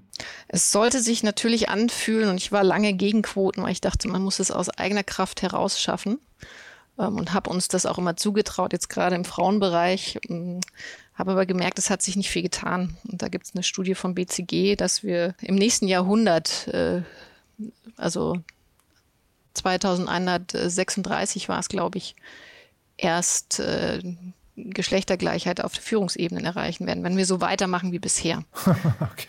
Es 0.49 0.71
sollte 0.71 1.01
sich 1.01 1.23
natürlich 1.23 1.69
anfühlen 1.69 2.29
und 2.29 2.37
ich 2.37 2.53
war 2.53 2.63
lange 2.63 2.93
gegen 2.95 3.23
Quoten, 3.23 3.63
weil 3.63 3.73
ich 3.73 3.81
dachte, 3.81 4.09
man 4.09 4.23
muss 4.23 4.39
es 4.39 4.51
aus 4.51 4.69
eigener 4.69 5.05
Kraft 5.05 5.43
heraus 5.43 5.81
schaffen 5.81 6.19
ähm, 6.19 6.49
und 7.07 7.33
habe 7.33 7.51
uns 7.51 7.69
das 7.69 7.87
auch 7.87 7.99
immer 7.99 8.17
zugetraut, 8.17 8.73
jetzt 8.73 8.89
gerade 8.89 9.17
im 9.17 9.25
Frauenbereich. 9.25 10.19
Ähm, 10.29 10.61
habe 11.15 11.33
aber 11.33 11.47
gemerkt, 11.47 11.79
es 11.79 11.91
hat 11.91 12.03
sich 12.03 12.17
nicht 12.17 12.31
viel 12.31 12.43
getan. 12.43 12.97
Und 13.11 13.23
da 13.23 13.29
gibt 13.29 13.47
es 13.47 13.55
eine 13.55 13.63
Studie 13.65 13.95
vom 13.95 14.15
BCG, 14.15 14.77
dass 14.77 15.03
wir 15.03 15.35
im 15.41 15.57
nächsten 15.57 15.89
Jahrhundert, 15.89 16.69
äh, 16.69 17.03
also 17.97 18.39
2136 19.55 21.49
war 21.49 21.59
es, 21.59 21.69
glaube 21.69 21.99
ich, 21.99 22.15
erst 22.97 23.59
äh, 23.59 24.01
Geschlechtergleichheit 24.57 25.61
auf 25.63 25.73
der 25.73 25.83
Führungsebene 25.83 26.43
erreichen 26.43 26.87
werden, 26.87 27.03
wenn 27.05 27.17
wir 27.17 27.27
so 27.27 27.41
weitermachen 27.41 27.91
wie 27.93 27.99
bisher. 27.99 28.45
okay. 29.01 29.27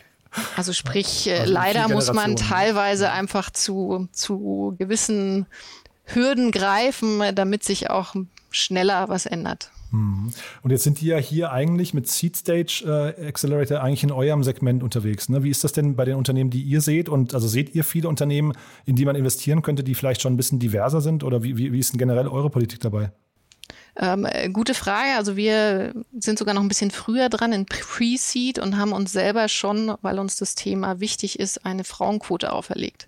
Also 0.55 0.73
sprich, 0.73 1.27
äh, 1.27 1.39
also 1.39 1.53
leider 1.53 1.87
muss 1.87 2.13
man 2.13 2.35
teilweise 2.35 3.11
einfach 3.11 3.49
zu, 3.49 4.07
zu 4.11 4.75
gewissen 4.77 5.47
Hürden 6.13 6.51
greifen, 6.51 7.21
damit 7.35 7.63
sich 7.63 7.89
auch 7.89 8.15
schneller 8.51 9.09
was 9.09 9.25
ändert. 9.25 9.71
Mhm. 9.91 10.31
Und 10.61 10.71
jetzt 10.71 10.83
sind 10.83 11.01
die 11.01 11.07
ja 11.07 11.17
hier 11.17 11.51
eigentlich 11.51 11.93
mit 11.93 12.07
Seed 12.07 12.35
Stage 12.35 12.83
äh, 12.85 13.27
Accelerator 13.27 13.81
eigentlich 13.81 14.03
in 14.03 14.11
eurem 14.11 14.43
Segment 14.43 14.83
unterwegs. 14.83 15.29
Ne? 15.29 15.43
Wie 15.43 15.49
ist 15.49 15.63
das 15.63 15.71
denn 15.71 15.95
bei 15.95 16.05
den 16.05 16.15
Unternehmen, 16.15 16.49
die 16.49 16.61
ihr 16.61 16.81
seht? 16.81 17.09
Und 17.09 17.33
also 17.33 17.47
seht 17.47 17.73
ihr 17.75 17.83
viele 17.83 18.07
Unternehmen, 18.07 18.53
in 18.85 18.95
die 18.95 19.05
man 19.05 19.15
investieren 19.15 19.61
könnte, 19.61 19.83
die 19.83 19.95
vielleicht 19.95 20.21
schon 20.21 20.33
ein 20.33 20.37
bisschen 20.37 20.59
diverser 20.59 21.01
sind? 21.01 21.23
Oder 21.23 21.43
wie, 21.43 21.57
wie, 21.57 21.73
wie 21.73 21.79
ist 21.79 21.93
denn 21.93 21.97
generell 21.97 22.27
eure 22.27 22.49
Politik 22.49 22.79
dabei? 22.81 23.11
Ähm, 23.95 24.25
äh, 24.25 24.49
gute 24.49 24.73
Frage. 24.73 25.15
Also 25.17 25.35
wir 25.35 25.93
sind 26.17 26.39
sogar 26.39 26.53
noch 26.53 26.61
ein 26.61 26.67
bisschen 26.67 26.91
früher 26.91 27.29
dran 27.29 27.51
in 27.51 27.65
Pre-Seed 27.65 28.59
und 28.59 28.77
haben 28.77 28.93
uns 28.93 29.11
selber 29.11 29.47
schon, 29.47 29.93
weil 30.01 30.19
uns 30.19 30.37
das 30.37 30.55
Thema 30.55 30.99
wichtig 30.99 31.39
ist, 31.39 31.65
eine 31.65 31.83
Frauenquote 31.83 32.51
auferlegt. 32.53 33.07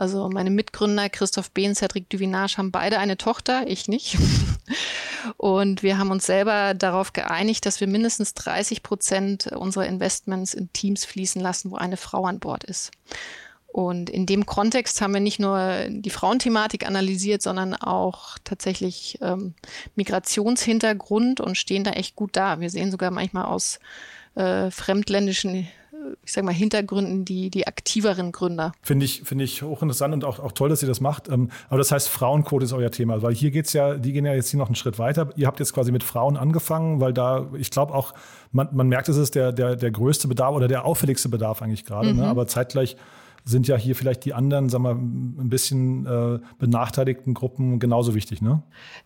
Also 0.00 0.30
meine 0.30 0.48
Mitgründer 0.48 1.10
Christoph 1.10 1.50
B. 1.50 1.68
und 1.68 1.74
Cedric 1.74 2.08
Duvinage 2.08 2.56
haben 2.56 2.70
beide 2.70 2.98
eine 2.98 3.18
Tochter, 3.18 3.66
ich 3.66 3.86
nicht. 3.86 4.16
Und 5.36 5.82
wir 5.82 5.98
haben 5.98 6.10
uns 6.10 6.24
selber 6.24 6.72
darauf 6.72 7.12
geeinigt, 7.12 7.66
dass 7.66 7.80
wir 7.80 7.86
mindestens 7.86 8.32
30 8.32 8.82
Prozent 8.82 9.48
unserer 9.48 9.84
Investments 9.84 10.54
in 10.54 10.72
Teams 10.72 11.04
fließen 11.04 11.42
lassen, 11.42 11.70
wo 11.70 11.76
eine 11.76 11.98
Frau 11.98 12.24
an 12.24 12.40
Bord 12.40 12.64
ist. 12.64 12.92
Und 13.66 14.08
in 14.08 14.24
dem 14.24 14.46
Kontext 14.46 15.02
haben 15.02 15.12
wir 15.12 15.20
nicht 15.20 15.38
nur 15.38 15.84
die 15.90 16.08
Frauenthematik 16.08 16.86
analysiert, 16.86 17.42
sondern 17.42 17.74
auch 17.74 18.38
tatsächlich 18.42 19.18
ähm, 19.20 19.52
Migrationshintergrund 19.96 21.42
und 21.42 21.58
stehen 21.58 21.84
da 21.84 21.90
echt 21.90 22.16
gut 22.16 22.36
da. 22.36 22.58
Wir 22.58 22.70
sehen 22.70 22.90
sogar 22.90 23.10
manchmal 23.10 23.44
aus 23.44 23.80
äh, 24.34 24.70
fremdländischen 24.70 25.68
ich 26.24 26.32
sag 26.32 26.44
mal, 26.44 26.52
Hintergründen 26.52 27.24
die, 27.24 27.50
die 27.50 27.66
aktiveren 27.66 28.32
Gründer. 28.32 28.72
Finde 28.82 29.04
ich, 29.04 29.22
finde 29.24 29.44
ich 29.44 29.62
hochinteressant 29.62 30.14
und 30.14 30.24
auch, 30.24 30.38
auch 30.38 30.52
toll, 30.52 30.68
dass 30.68 30.82
ihr 30.82 30.88
das 30.88 31.00
macht. 31.00 31.28
Ähm, 31.28 31.50
aber 31.68 31.78
das 31.78 31.92
heißt, 31.92 32.08
Frauenquote 32.08 32.64
ist 32.64 32.72
euer 32.72 32.90
Thema, 32.90 33.22
weil 33.22 33.34
hier 33.34 33.50
geht's 33.50 33.72
ja, 33.72 33.94
die 33.94 34.12
gehen 34.12 34.24
ja 34.24 34.34
jetzt 34.34 34.50
hier 34.50 34.58
noch 34.58 34.66
einen 34.66 34.74
Schritt 34.74 34.98
weiter. 34.98 35.30
Ihr 35.36 35.46
habt 35.46 35.60
jetzt 35.60 35.72
quasi 35.72 35.92
mit 35.92 36.02
Frauen 36.02 36.36
angefangen, 36.36 37.00
weil 37.00 37.12
da, 37.12 37.48
ich 37.58 37.70
glaube 37.70 37.94
auch, 37.94 38.14
man, 38.52 38.68
man 38.72 38.88
merkt, 38.88 39.08
es 39.08 39.16
ist 39.16 39.34
der, 39.34 39.52
der, 39.52 39.76
der 39.76 39.90
größte 39.90 40.28
Bedarf 40.28 40.54
oder 40.54 40.68
der 40.68 40.84
auffälligste 40.84 41.28
Bedarf 41.28 41.62
eigentlich 41.62 41.84
gerade. 41.84 42.08
Ne? 42.08 42.14
Mhm. 42.14 42.20
Ne? 42.20 42.26
Aber 42.26 42.46
zeitgleich 42.46 42.96
sind 43.44 43.68
ja 43.68 43.76
hier 43.76 43.96
vielleicht 43.96 44.24
die 44.24 44.34
anderen, 44.34 44.68
sagen 44.68 44.84
wir, 44.84 44.90
ein 44.90 45.48
bisschen 45.48 46.06
äh, 46.06 46.38
benachteiligten 46.58 47.34
Gruppen 47.34 47.78
genauso 47.78 48.14
wichtig, 48.14 48.42
ne? 48.42 48.62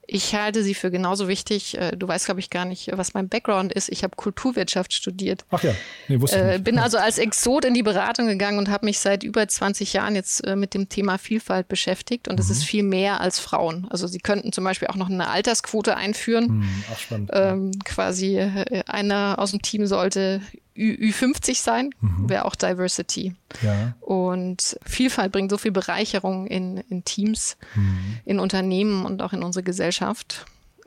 Ich 0.06 0.34
halte 0.34 0.62
sie 0.62 0.74
für 0.74 0.90
genauso 0.90 1.28
wichtig. 1.28 1.78
Äh, 1.78 1.96
du 1.96 2.06
weißt, 2.06 2.26
glaube 2.26 2.40
ich, 2.40 2.50
gar 2.50 2.64
nicht, 2.64 2.90
was 2.94 3.14
mein 3.14 3.28
Background 3.28 3.72
ist. 3.72 3.88
Ich 3.88 4.02
habe 4.02 4.16
Kulturwirtschaft 4.16 4.92
studiert. 4.92 5.44
Ach 5.50 5.62
ja, 5.62 5.72
nee, 6.08 6.20
wusste 6.20 6.54
äh, 6.54 6.58
Bin 6.58 6.78
also 6.80 6.98
als 6.98 7.18
Exot 7.18 7.64
in 7.64 7.74
die 7.74 7.82
Beratung 7.82 8.26
gegangen 8.26 8.58
und 8.58 8.68
habe 8.68 8.86
mich 8.86 8.98
seit 8.98 9.22
über 9.22 9.46
20 9.46 9.92
Jahren 9.92 10.14
jetzt 10.14 10.46
äh, 10.46 10.56
mit 10.56 10.74
dem 10.74 10.88
Thema 10.88 11.18
Vielfalt 11.18 11.68
beschäftigt. 11.68 12.28
Und 12.28 12.38
es 12.40 12.46
mhm. 12.46 12.52
ist 12.52 12.64
viel 12.64 12.82
mehr 12.82 13.20
als 13.20 13.38
Frauen. 13.38 13.86
Also 13.90 14.06
sie 14.06 14.18
könnten 14.18 14.52
zum 14.52 14.64
Beispiel 14.64 14.88
auch 14.88 14.96
noch 14.96 15.10
eine 15.10 15.28
Altersquote 15.28 15.96
einführen. 15.96 16.58
Mhm, 16.58 16.84
ach, 16.92 16.98
spannend. 16.98 17.30
Ähm, 17.32 17.72
quasi 17.84 18.40
einer 18.86 19.38
aus 19.38 19.52
dem 19.52 19.62
Team 19.62 19.86
sollte 19.86 20.40
Ü 20.76 21.12
50 21.12 21.60
sein, 21.60 21.90
mhm. 22.00 22.28
wäre 22.28 22.44
auch 22.44 22.56
Diversity. 22.56 23.34
Ja. 23.62 23.94
Und 24.00 24.76
Vielfalt 24.84 25.30
bringt 25.30 25.50
so 25.50 25.58
viel 25.58 25.70
Bereicherung 25.70 26.46
in, 26.46 26.78
in 26.88 27.04
Teams, 27.04 27.56
mhm. 27.74 28.18
in 28.24 28.40
Unternehmen 28.40 29.06
und 29.06 29.22
auch 29.22 29.32
in 29.32 29.42
unsere 29.42 29.62
Gesellschaft 29.62 30.46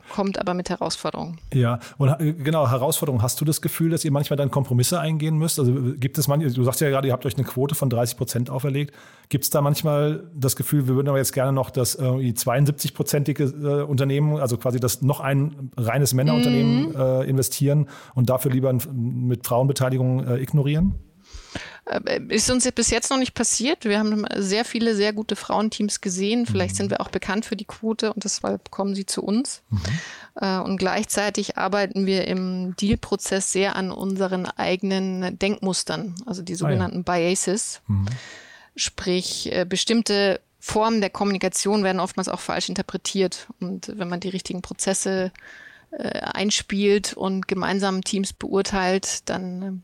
kommt 0.09 0.39
aber 0.39 0.53
mit 0.53 0.69
Herausforderungen. 0.69 1.37
Ja, 1.53 1.79
und 1.97 2.09
äh, 2.19 2.33
genau, 2.33 2.69
Herausforderungen. 2.69 3.21
Hast 3.21 3.39
du 3.41 3.45
das 3.45 3.61
Gefühl, 3.61 3.89
dass 3.89 4.05
ihr 4.05 4.11
manchmal 4.11 4.37
dann 4.37 4.51
Kompromisse 4.51 4.99
eingehen 4.99 5.37
müsst? 5.37 5.59
Also 5.59 5.73
gibt 5.97 6.17
es 6.17 6.27
manchmal, 6.27 6.51
du 6.51 6.63
sagst 6.63 6.81
ja 6.81 6.89
gerade, 6.89 7.07
ihr 7.07 7.13
habt 7.13 7.25
euch 7.25 7.35
eine 7.35 7.45
Quote 7.45 7.75
von 7.75 7.89
30 7.89 8.17
Prozent 8.17 8.49
auferlegt. 8.49 8.93
Gibt 9.29 9.43
es 9.43 9.49
da 9.49 9.61
manchmal 9.61 10.23
das 10.33 10.55
Gefühl, 10.55 10.87
wir 10.87 10.95
würden 10.95 11.09
aber 11.09 11.17
jetzt 11.17 11.33
gerne 11.33 11.51
noch 11.51 11.69
das 11.69 11.95
äh, 11.95 12.03
72-prozentige 12.03 13.81
äh, 13.81 13.83
Unternehmen, 13.83 14.37
also 14.37 14.57
quasi 14.57 14.79
das 14.79 15.01
noch 15.01 15.19
ein 15.19 15.71
reines 15.77 16.13
Männerunternehmen 16.13 16.89
mhm. 16.89 16.95
äh, 16.95 17.23
investieren 17.23 17.87
und 18.15 18.29
dafür 18.29 18.51
lieber 18.51 18.73
mit 18.93 19.45
Frauenbeteiligung 19.45 20.25
äh, 20.25 20.37
ignorieren? 20.37 20.95
Äh, 21.87 22.21
ist 22.29 22.49
uns 22.49 22.69
bis 22.71 22.89
jetzt 22.89 23.09
noch 23.09 23.17
nicht 23.17 23.33
passiert. 23.33 23.85
Wir 23.85 23.99
haben 23.99 24.25
sehr 24.35 24.65
viele 24.65 24.95
sehr 24.95 25.13
gute 25.13 25.35
Frauenteams 25.35 26.01
gesehen. 26.01 26.45
Vielleicht 26.45 26.73
mhm. 26.75 26.77
sind 26.77 26.91
wir 26.91 27.01
auch 27.01 27.09
bekannt 27.09 27.45
für 27.45 27.55
die 27.55 27.65
Quote 27.65 28.13
und 28.13 28.23
deshalb 28.23 28.71
kommen 28.71 28.95
sie 28.95 29.05
zu 29.05 29.23
uns. 29.23 29.61
Mhm. 29.69 29.79
Äh, 30.41 30.57
und 30.59 30.77
gleichzeitig 30.77 31.57
arbeiten 31.57 32.05
wir 32.05 32.27
im 32.27 32.75
Dealprozess 32.75 33.51
sehr 33.51 33.75
an 33.75 33.91
unseren 33.91 34.45
eigenen 34.45 35.37
Denkmustern, 35.39 36.15
also 36.25 36.41
die 36.41 36.55
sogenannten 36.55 37.03
ah, 37.07 37.17
ja. 37.17 37.29
Biases. 37.29 37.81
Mhm. 37.87 38.05
Sprich, 38.75 39.51
äh, 39.51 39.65
bestimmte 39.65 40.41
Formen 40.59 41.01
der 41.01 41.09
Kommunikation 41.09 41.83
werden 41.83 41.99
oftmals 41.99 42.27
auch 42.27 42.41
falsch 42.41 42.67
interpretiert. 42.69 43.47
Und 43.61 43.93
wenn 43.95 44.09
man 44.09 44.19
die 44.19 44.29
richtigen 44.29 44.61
Prozesse 44.61 45.31
einspielt 45.89 47.13
und 47.13 47.47
gemeinsam 47.47 48.03
Teams 48.03 48.33
beurteilt, 48.33 49.29
dann 49.29 49.83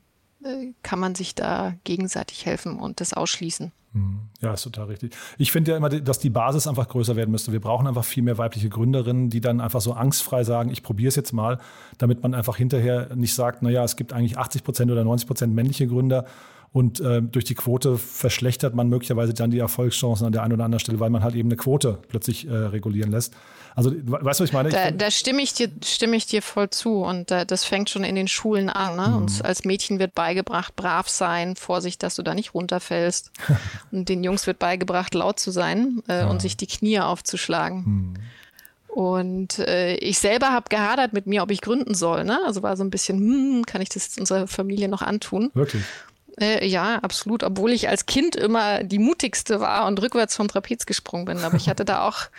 kann 0.81 0.99
man 0.99 1.15
sich 1.15 1.35
da 1.35 1.73
gegenseitig 1.83 2.45
helfen 2.45 2.79
und 2.79 3.01
das 3.01 3.13
ausschließen. 3.13 3.71
Mhm. 3.93 4.21
Ja, 4.41 4.53
ist 4.53 4.63
total 4.63 4.85
richtig. 4.85 5.15
Ich 5.37 5.51
finde 5.51 5.71
ja 5.71 5.77
immer, 5.77 5.89
dass 5.89 6.19
die 6.19 6.31
Basis 6.31 6.67
einfach 6.67 6.87
größer 6.87 7.15
werden 7.15 7.31
müsste. 7.31 7.51
Wir 7.51 7.61
brauchen 7.61 7.87
einfach 7.87 8.03
viel 8.03 8.23
mehr 8.23 8.37
weibliche 8.37 8.69
Gründerinnen, 8.69 9.29
die 9.29 9.39
dann 9.39 9.61
einfach 9.61 9.81
so 9.81 9.93
angstfrei 9.93 10.43
sagen, 10.43 10.71
ich 10.71 10.83
probiere 10.83 11.09
es 11.09 11.15
jetzt 11.15 11.31
mal, 11.31 11.59
damit 11.99 12.23
man 12.23 12.33
einfach 12.33 12.57
hinterher 12.57 13.15
nicht 13.15 13.35
sagt, 13.35 13.61
naja, 13.61 13.83
es 13.83 13.95
gibt 13.95 14.11
eigentlich 14.11 14.37
80 14.37 14.63
Prozent 14.63 14.91
oder 14.91 15.03
90 15.03 15.27
Prozent 15.27 15.53
männliche 15.53 15.87
Gründer 15.87 16.25
und 16.73 16.99
äh, 16.99 17.21
durch 17.21 17.45
die 17.45 17.53
Quote 17.53 17.99
verschlechtert 17.99 18.73
man 18.73 18.89
möglicherweise 18.89 19.35
dann 19.35 19.51
die 19.51 19.59
Erfolgschancen 19.59 20.25
an 20.25 20.33
der 20.33 20.41
einen 20.41 20.53
oder 20.53 20.65
anderen 20.65 20.79
Stelle, 20.79 20.99
weil 20.99 21.11
man 21.11 21.23
halt 21.23 21.35
eben 21.35 21.47
eine 21.47 21.55
Quote 21.55 21.99
plötzlich 22.07 22.47
äh, 22.47 22.51
regulieren 22.51 23.11
lässt. 23.11 23.35
Also, 23.75 23.91
weißt 23.91 24.39
du, 24.39 24.43
was 24.43 24.49
ich 24.49 24.53
meine? 24.53 24.69
Da, 24.69 24.89
da 24.89 25.11
stimme, 25.11 25.43
ich 25.43 25.53
dir, 25.53 25.69
stimme 25.83 26.15
ich 26.15 26.25
dir 26.25 26.41
voll 26.41 26.71
zu. 26.71 27.03
Und 27.03 27.29
äh, 27.29 27.45
das 27.45 27.63
fängt 27.63 27.91
schon 27.91 28.03
in 28.03 28.15
den 28.15 28.27
Schulen 28.27 28.69
an. 28.69 28.95
Ne? 28.95 29.07
Mhm. 29.07 29.23
Uns 29.23 29.41
als 29.41 29.65
Mädchen 29.65 29.99
wird 29.99 30.15
beigebracht, 30.15 30.75
brav 30.75 31.07
sein, 31.09 31.55
Vorsicht, 31.55 32.01
dass 32.01 32.15
du 32.15 32.23
da 32.23 32.33
nicht 32.33 32.55
runterfällst. 32.55 33.31
und 33.91 34.09
den 34.09 34.23
Jungs 34.23 34.47
wird 34.47 34.57
beigebracht, 34.57 35.13
laut 35.13 35.39
zu 35.39 35.51
sein 35.51 36.01
äh, 36.07 36.21
ja. 36.21 36.27
und 36.27 36.41
sich 36.41 36.57
die 36.57 36.67
Knie 36.67 36.99
aufzuschlagen. 36.99 37.83
Mhm. 37.85 38.13
Und 38.87 39.59
äh, 39.59 39.95
ich 39.95 40.17
selber 40.19 40.51
habe 40.51 40.69
gehadert 40.69 41.13
mit 41.13 41.27
mir, 41.27 41.43
ob 41.43 41.51
ich 41.51 41.61
gründen 41.61 41.93
soll. 41.93 42.23
Ne? 42.23 42.39
Also 42.45 42.61
war 42.63 42.77
so 42.77 42.83
ein 42.83 42.91
bisschen, 42.91 43.17
hm, 43.17 43.65
kann 43.65 43.81
ich 43.81 43.89
das 43.89 44.05
jetzt 44.05 44.19
unserer 44.19 44.47
Familie 44.47 44.87
noch 44.87 45.01
antun? 45.03 45.51
Wirklich? 45.53 45.83
Äh, 46.39 46.67
ja, 46.67 46.95
absolut. 46.99 47.43
Obwohl 47.43 47.71
ich 47.71 47.89
als 47.89 48.05
Kind 48.05 48.35
immer 48.35 48.83
die 48.83 48.99
mutigste 48.99 49.59
war 49.59 49.85
und 49.87 50.01
rückwärts 50.01 50.35
vom 50.35 50.47
Trapez 50.47 50.85
gesprungen 50.85 51.25
bin. 51.25 51.37
Aber 51.39 51.55
ich 51.55 51.69
hatte 51.69 51.85
da 51.85 52.07
auch 52.07 52.29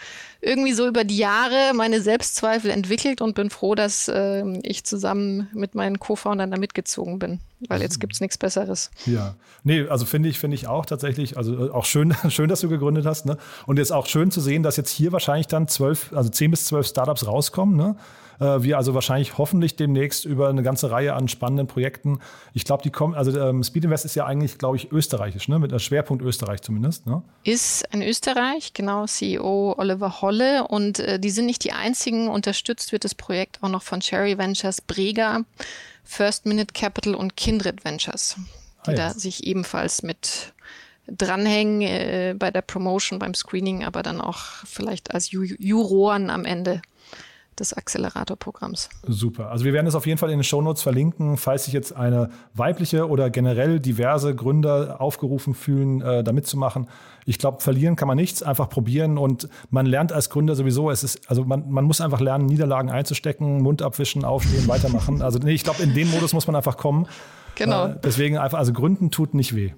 irgendwie 0.41 0.73
so 0.73 0.87
über 0.87 1.05
die 1.05 1.17
Jahre 1.17 1.73
meine 1.75 2.01
Selbstzweifel 2.01 2.71
entwickelt 2.71 3.21
und 3.21 3.35
bin 3.35 3.51
froh, 3.51 3.75
dass 3.75 4.09
äh, 4.09 4.45
ich 4.63 4.85
zusammen 4.85 5.49
mit 5.55 5.75
meinen 5.75 5.99
Co-Foundern 5.99 6.51
da 6.51 6.59
mitgezogen 6.59 7.19
bin. 7.19 7.41
Weil 7.69 7.81
jetzt 7.81 7.99
gibt 7.99 8.13
es 8.13 8.21
nichts 8.21 8.37
Besseres. 8.37 8.91
Ja, 9.07 9.37
nee, 9.63 9.87
also 9.89 10.05
finde 10.05 10.29
ich, 10.29 10.39
finde 10.39 10.57
ich 10.57 10.67
auch 10.67 10.85
tatsächlich, 10.85 11.37
also 11.37 11.69
äh, 11.69 11.71
auch 11.71 11.87
schön, 11.87 12.15
schön, 12.29 12.49
dass 12.49 12.61
du 12.61 12.69
gegründet 12.69 13.07
hast. 13.07 13.27
Ne? 13.27 13.39
Und 13.67 13.79
jetzt 13.79 13.93
auch 13.93 14.07
schön 14.07 14.31
zu 14.31 14.41
sehen, 14.41 14.63
dass 14.63 14.77
jetzt 14.77 14.91
hier 14.91 15.13
wahrscheinlich 15.13 15.47
dann 15.47 15.69
zwölf, 15.69 16.13
also 16.15 16.29
zehn 16.31 16.51
bis 16.51 16.67
zwölf 16.67 16.87
Startups 16.87 17.27
rauskommen. 17.27 17.77
Ne? 17.77 17.97
Äh, 18.40 18.62
wir 18.62 18.77
also 18.77 18.94
wahrscheinlich 18.94 19.38
hoffentlich 19.38 19.77
demnächst 19.77 20.25
über 20.25 20.49
eine 20.49 20.62
ganze 20.62 20.90
Reihe 20.90 21.14
an 21.14 21.29
spannenden 21.29 21.66
Projekten. 21.66 22.20
Ich 22.53 22.64
glaube, 22.64 22.83
die 22.83 22.90
kommen, 22.90 23.14
also 23.14 23.38
ähm, 23.38 23.62
Speed 23.62 23.85
Invest 23.85 24.05
ist 24.05 24.14
ja 24.14 24.27
eigentlich, 24.27 24.59
glaube 24.59 24.77
ich, 24.77 24.92
österreichisch, 24.92 25.49
ne? 25.49 25.59
mit 25.59 25.73
einem 25.73 25.81
Schwerpunkt 25.81 26.23
Österreich 26.23 26.62
zumindest. 26.62 27.07
Ne? 27.07 27.23
Ist 27.44 27.85
in 27.92 28.03
Österreich, 28.03 28.73
genau, 28.73 29.07
CEO 29.07 29.75
Oliver 29.79 30.20
Holle. 30.20 30.66
Und 30.68 30.99
äh, 30.99 31.18
die 31.18 31.31
sind 31.31 31.47
nicht 31.47 31.64
die 31.64 31.73
einzigen. 31.73 32.29
Unterstützt 32.29 32.92
wird 32.92 33.05
das 33.05 33.14
Projekt 33.14 33.59
auch 33.62 33.68
noch 33.68 33.83
von 33.83 34.01
Cherry 34.01 34.38
Ventures, 34.38 34.81
Brega, 34.81 35.40
First 36.05 36.47
Minute 36.47 36.73
Capital 36.75 37.14
und 37.14 37.37
Kindred 37.37 37.85
Ventures, 37.85 38.37
die 38.87 38.90
ah, 38.90 38.94
ja. 38.94 39.09
da 39.09 39.14
sich 39.14 39.47
ebenfalls 39.47 40.03
mit 40.03 40.53
dranhängen 41.07 41.83
äh, 41.83 42.35
bei 42.38 42.51
der 42.51 42.62
Promotion, 42.62 43.18
beim 43.18 43.35
Screening, 43.35 43.85
aber 43.85 44.03
dann 44.03 44.20
auch 44.20 44.38
vielleicht 44.64 45.12
als 45.12 45.31
Ju 45.31 45.42
Juroren 45.42 46.31
am 46.31 46.44
Ende 46.44 46.83
des 47.61 47.73
Accelerator-Programms. 47.73 48.88
Super. 49.07 49.51
Also 49.51 49.64
wir 49.64 49.73
werden 49.73 49.87
es 49.87 49.95
auf 49.95 50.07
jeden 50.07 50.19
Fall 50.19 50.31
in 50.31 50.38
den 50.38 50.45
Shownotes 50.45 50.83
verlinken, 50.83 51.37
falls 51.37 51.64
sich 51.64 51.75
jetzt 51.75 51.95
eine 51.95 52.31
weibliche 52.55 53.09
oder 53.09 53.31
generell 53.31 53.81
diverse 53.81 54.35
Gründer 54.35 55.01
aufgerufen 55.01 55.55
fühlen, 55.55 56.01
äh, 56.01 56.25
da 56.25 56.33
mitzumachen. 56.33 56.88
Ich 57.27 57.38
glaube, 57.38 57.61
verlieren 57.61 57.97
kann 57.97 58.09
man 58.09 58.17
nichts, 58.17 58.43
einfach 58.43 58.69
probieren 58.69 59.19
und 59.19 59.49
man 59.71 59.87
lernt 59.87 60.12
als 60.12 60.31
Gründer 60.31 60.55
sowieso, 60.55 60.90
es 60.90 61.03
ist, 61.03 61.29
also 61.31 61.45
man, 61.45 61.71
man 61.71 61.85
muss 61.85 62.01
einfach 62.01 62.21
lernen, 62.21 62.47
Niederlagen 62.47 62.90
einzustecken, 62.90 63.62
Mund 63.62 63.83
abwischen, 63.83 64.25
aufstehen, 64.25 64.69
weitermachen. 64.69 65.23
Also 65.23 65.38
nee, 65.38 65.53
ich 65.53 65.64
glaube, 65.64 65.83
in 65.83 65.95
den 65.95 66.11
Modus 66.11 66.33
muss 66.33 66.47
man 66.47 66.57
einfach 66.57 66.77
kommen. 66.77 67.07
Genau. 67.55 67.87
Äh, 67.87 67.97
deswegen 68.03 68.37
einfach, 68.37 68.59
also 68.59 68.73
Gründen 68.73 69.11
tut 69.11 69.35
nicht 69.35 69.55
weh. 69.55 69.73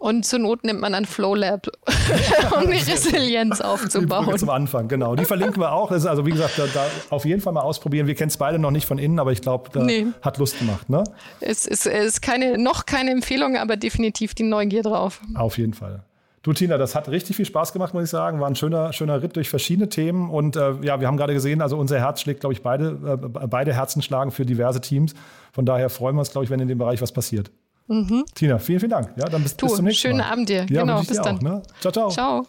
Und 0.00 0.24
zur 0.24 0.38
Not 0.38 0.64
nimmt 0.64 0.80
man 0.80 0.94
dann 0.94 1.04
Flowlab, 1.04 1.66
um 2.56 2.70
die 2.70 2.78
Resilienz 2.78 3.60
aufzubauen. 3.60 4.38
Zum 4.38 4.48
Anfang, 4.48 4.88
genau. 4.88 5.14
Die 5.14 5.26
verlinken 5.26 5.60
wir 5.60 5.72
auch. 5.72 5.90
also 5.90 6.24
wie 6.24 6.30
gesagt, 6.30 6.58
da, 6.58 6.64
da 6.72 6.86
auf 7.10 7.26
jeden 7.26 7.42
Fall 7.42 7.52
mal 7.52 7.60
ausprobieren. 7.60 8.06
Wir 8.06 8.14
kennen 8.14 8.30
es 8.30 8.38
beide 8.38 8.58
noch 8.58 8.70
nicht 8.70 8.86
von 8.86 8.96
innen, 8.96 9.18
aber 9.18 9.30
ich 9.32 9.42
glaube, 9.42 9.68
da 9.70 9.84
nee. 9.84 10.06
hat 10.22 10.38
Lust 10.38 10.58
gemacht. 10.58 10.88
Ne? 10.88 11.04
Es 11.40 11.66
ist, 11.66 11.84
ist 11.84 12.22
keine, 12.22 12.56
noch 12.56 12.86
keine 12.86 13.10
Empfehlung, 13.10 13.58
aber 13.58 13.76
definitiv 13.76 14.34
die 14.34 14.44
Neugier 14.44 14.82
drauf. 14.82 15.20
Auf 15.34 15.58
jeden 15.58 15.74
Fall. 15.74 16.02
Du, 16.42 16.54
Tina, 16.54 16.78
das 16.78 16.94
hat 16.94 17.10
richtig 17.10 17.36
viel 17.36 17.44
Spaß 17.44 17.74
gemacht, 17.74 17.92
muss 17.92 18.04
ich 18.04 18.10
sagen. 18.10 18.40
War 18.40 18.48
ein 18.48 18.56
schöner, 18.56 18.94
schöner 18.94 19.22
Ritt 19.22 19.36
durch 19.36 19.50
verschiedene 19.50 19.90
Themen. 19.90 20.30
Und 20.30 20.56
äh, 20.56 20.76
ja, 20.80 20.98
wir 20.98 21.08
haben 21.08 21.18
gerade 21.18 21.34
gesehen, 21.34 21.60
also 21.60 21.76
unser 21.76 21.98
Herz 21.98 22.22
schlägt, 22.22 22.40
glaube 22.40 22.54
ich, 22.54 22.62
beide, 22.62 23.20
äh, 23.22 23.46
beide 23.46 23.74
Herzen 23.74 24.00
schlagen 24.00 24.30
für 24.30 24.46
diverse 24.46 24.80
Teams. 24.80 25.12
Von 25.52 25.66
daher 25.66 25.90
freuen 25.90 26.16
wir 26.16 26.20
uns, 26.20 26.30
glaube 26.30 26.46
ich, 26.46 26.50
wenn 26.50 26.60
in 26.60 26.68
dem 26.68 26.78
Bereich 26.78 27.02
was 27.02 27.12
passiert. 27.12 27.50
Mhm. 27.90 28.24
Tina, 28.36 28.58
vielen, 28.60 28.78
vielen 28.78 28.90
Dank. 28.90 29.12
Ja, 29.16 29.28
dann 29.28 29.42
bis, 29.42 29.56
du, 29.56 29.66
bis 29.66 29.74
zum 29.74 29.84
nächsten 29.84 30.02
schönen 30.02 30.18
Mal. 30.18 30.24
Schönen 30.24 30.32
Abend 30.32 30.48
dir. 30.48 30.66
Ja, 30.70 30.82
genau, 30.82 31.00
bis 31.00 31.20
dann. 31.20 31.38
Auch, 31.38 31.42
ne? 31.42 31.62
Ciao, 31.80 31.92
ciao. 31.92 32.10
Ciao. 32.10 32.46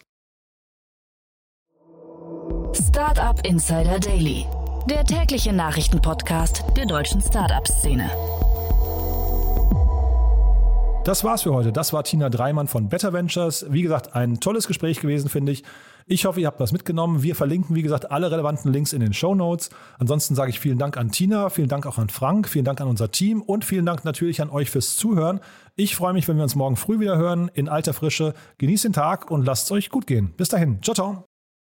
Startup 2.74 3.46
Insider 3.46 4.00
Daily 4.00 4.46
Der 4.88 5.04
tägliche 5.04 5.52
Nachrichtenpodcast 5.52 6.64
der 6.78 6.86
deutschen 6.86 7.22
Startup-Szene. 7.22 8.10
Das 11.06 11.24
war's 11.24 11.42
für 11.42 11.54
heute. 11.56 11.72
Das 11.72 11.92
war 11.92 12.04
Tina 12.04 12.30
Dreimann 12.30 12.68
von 12.68 12.88
Better 12.88 13.12
Ventures. 13.12 13.66
Wie 13.70 13.82
gesagt, 13.82 14.14
ein 14.14 14.40
tolles 14.40 14.68
Gespräch 14.68 15.00
gewesen, 15.00 15.30
finde 15.30 15.54
ich. 15.54 15.64
Ich 16.06 16.26
hoffe, 16.26 16.42
ihr 16.42 16.48
habt 16.48 16.60
was 16.60 16.72
mitgenommen. 16.72 17.24
Wir 17.24 17.36
verlinken, 17.36 17.76
wie 17.76 17.82
gesagt, 17.82 18.12
alle 18.12 18.32
relevanten 18.32 18.72
Links 18.72 18.94
in 18.94 19.02
den 19.02 19.14
Show 19.14 19.36
Notes. 19.36 19.70
Ansonsten 20.00 20.36
sage 20.36 20.50
ich 20.50 20.60
vielen 20.60 20.78
Dank 20.78 20.98
an 20.98 21.12
Tina, 21.12 21.50
vielen 21.50 21.70
Dank 21.70 21.86
auch 21.86 21.98
an 21.98 22.10
Frank, 22.10 22.48
vielen 22.48 22.66
Dank 22.66 22.82
an 22.82 22.88
unser 22.88 23.12
Team 23.12 23.42
und 23.42 23.66
vielen 23.66 23.86
Dank 23.86 24.06
natürlich 24.06 24.42
an 24.42 24.50
euch 24.50 24.70
fürs 24.70 24.96
Zuhören. 24.98 25.40
Ich 25.76 25.96
freue 25.96 26.14
mich, 26.14 26.28
wenn 26.28 26.38
wir 26.38 26.44
uns 26.44 26.56
morgen 26.56 26.76
früh 26.76 27.00
wieder 27.00 27.18
hören 27.18 27.50
in 27.54 27.70
alter 27.70 27.94
Frische. 27.94 28.34
Genießt 28.58 28.86
den 28.86 28.94
Tag 28.94 29.32
und 29.32 29.46
lasst 29.46 29.66
es 29.66 29.72
euch 29.72 29.90
gut 29.90 30.08
gehen. 30.08 30.34
Bis 30.38 30.50
dahin. 30.50 30.82
Ciao, 30.82 30.96
ciao. 30.96 31.31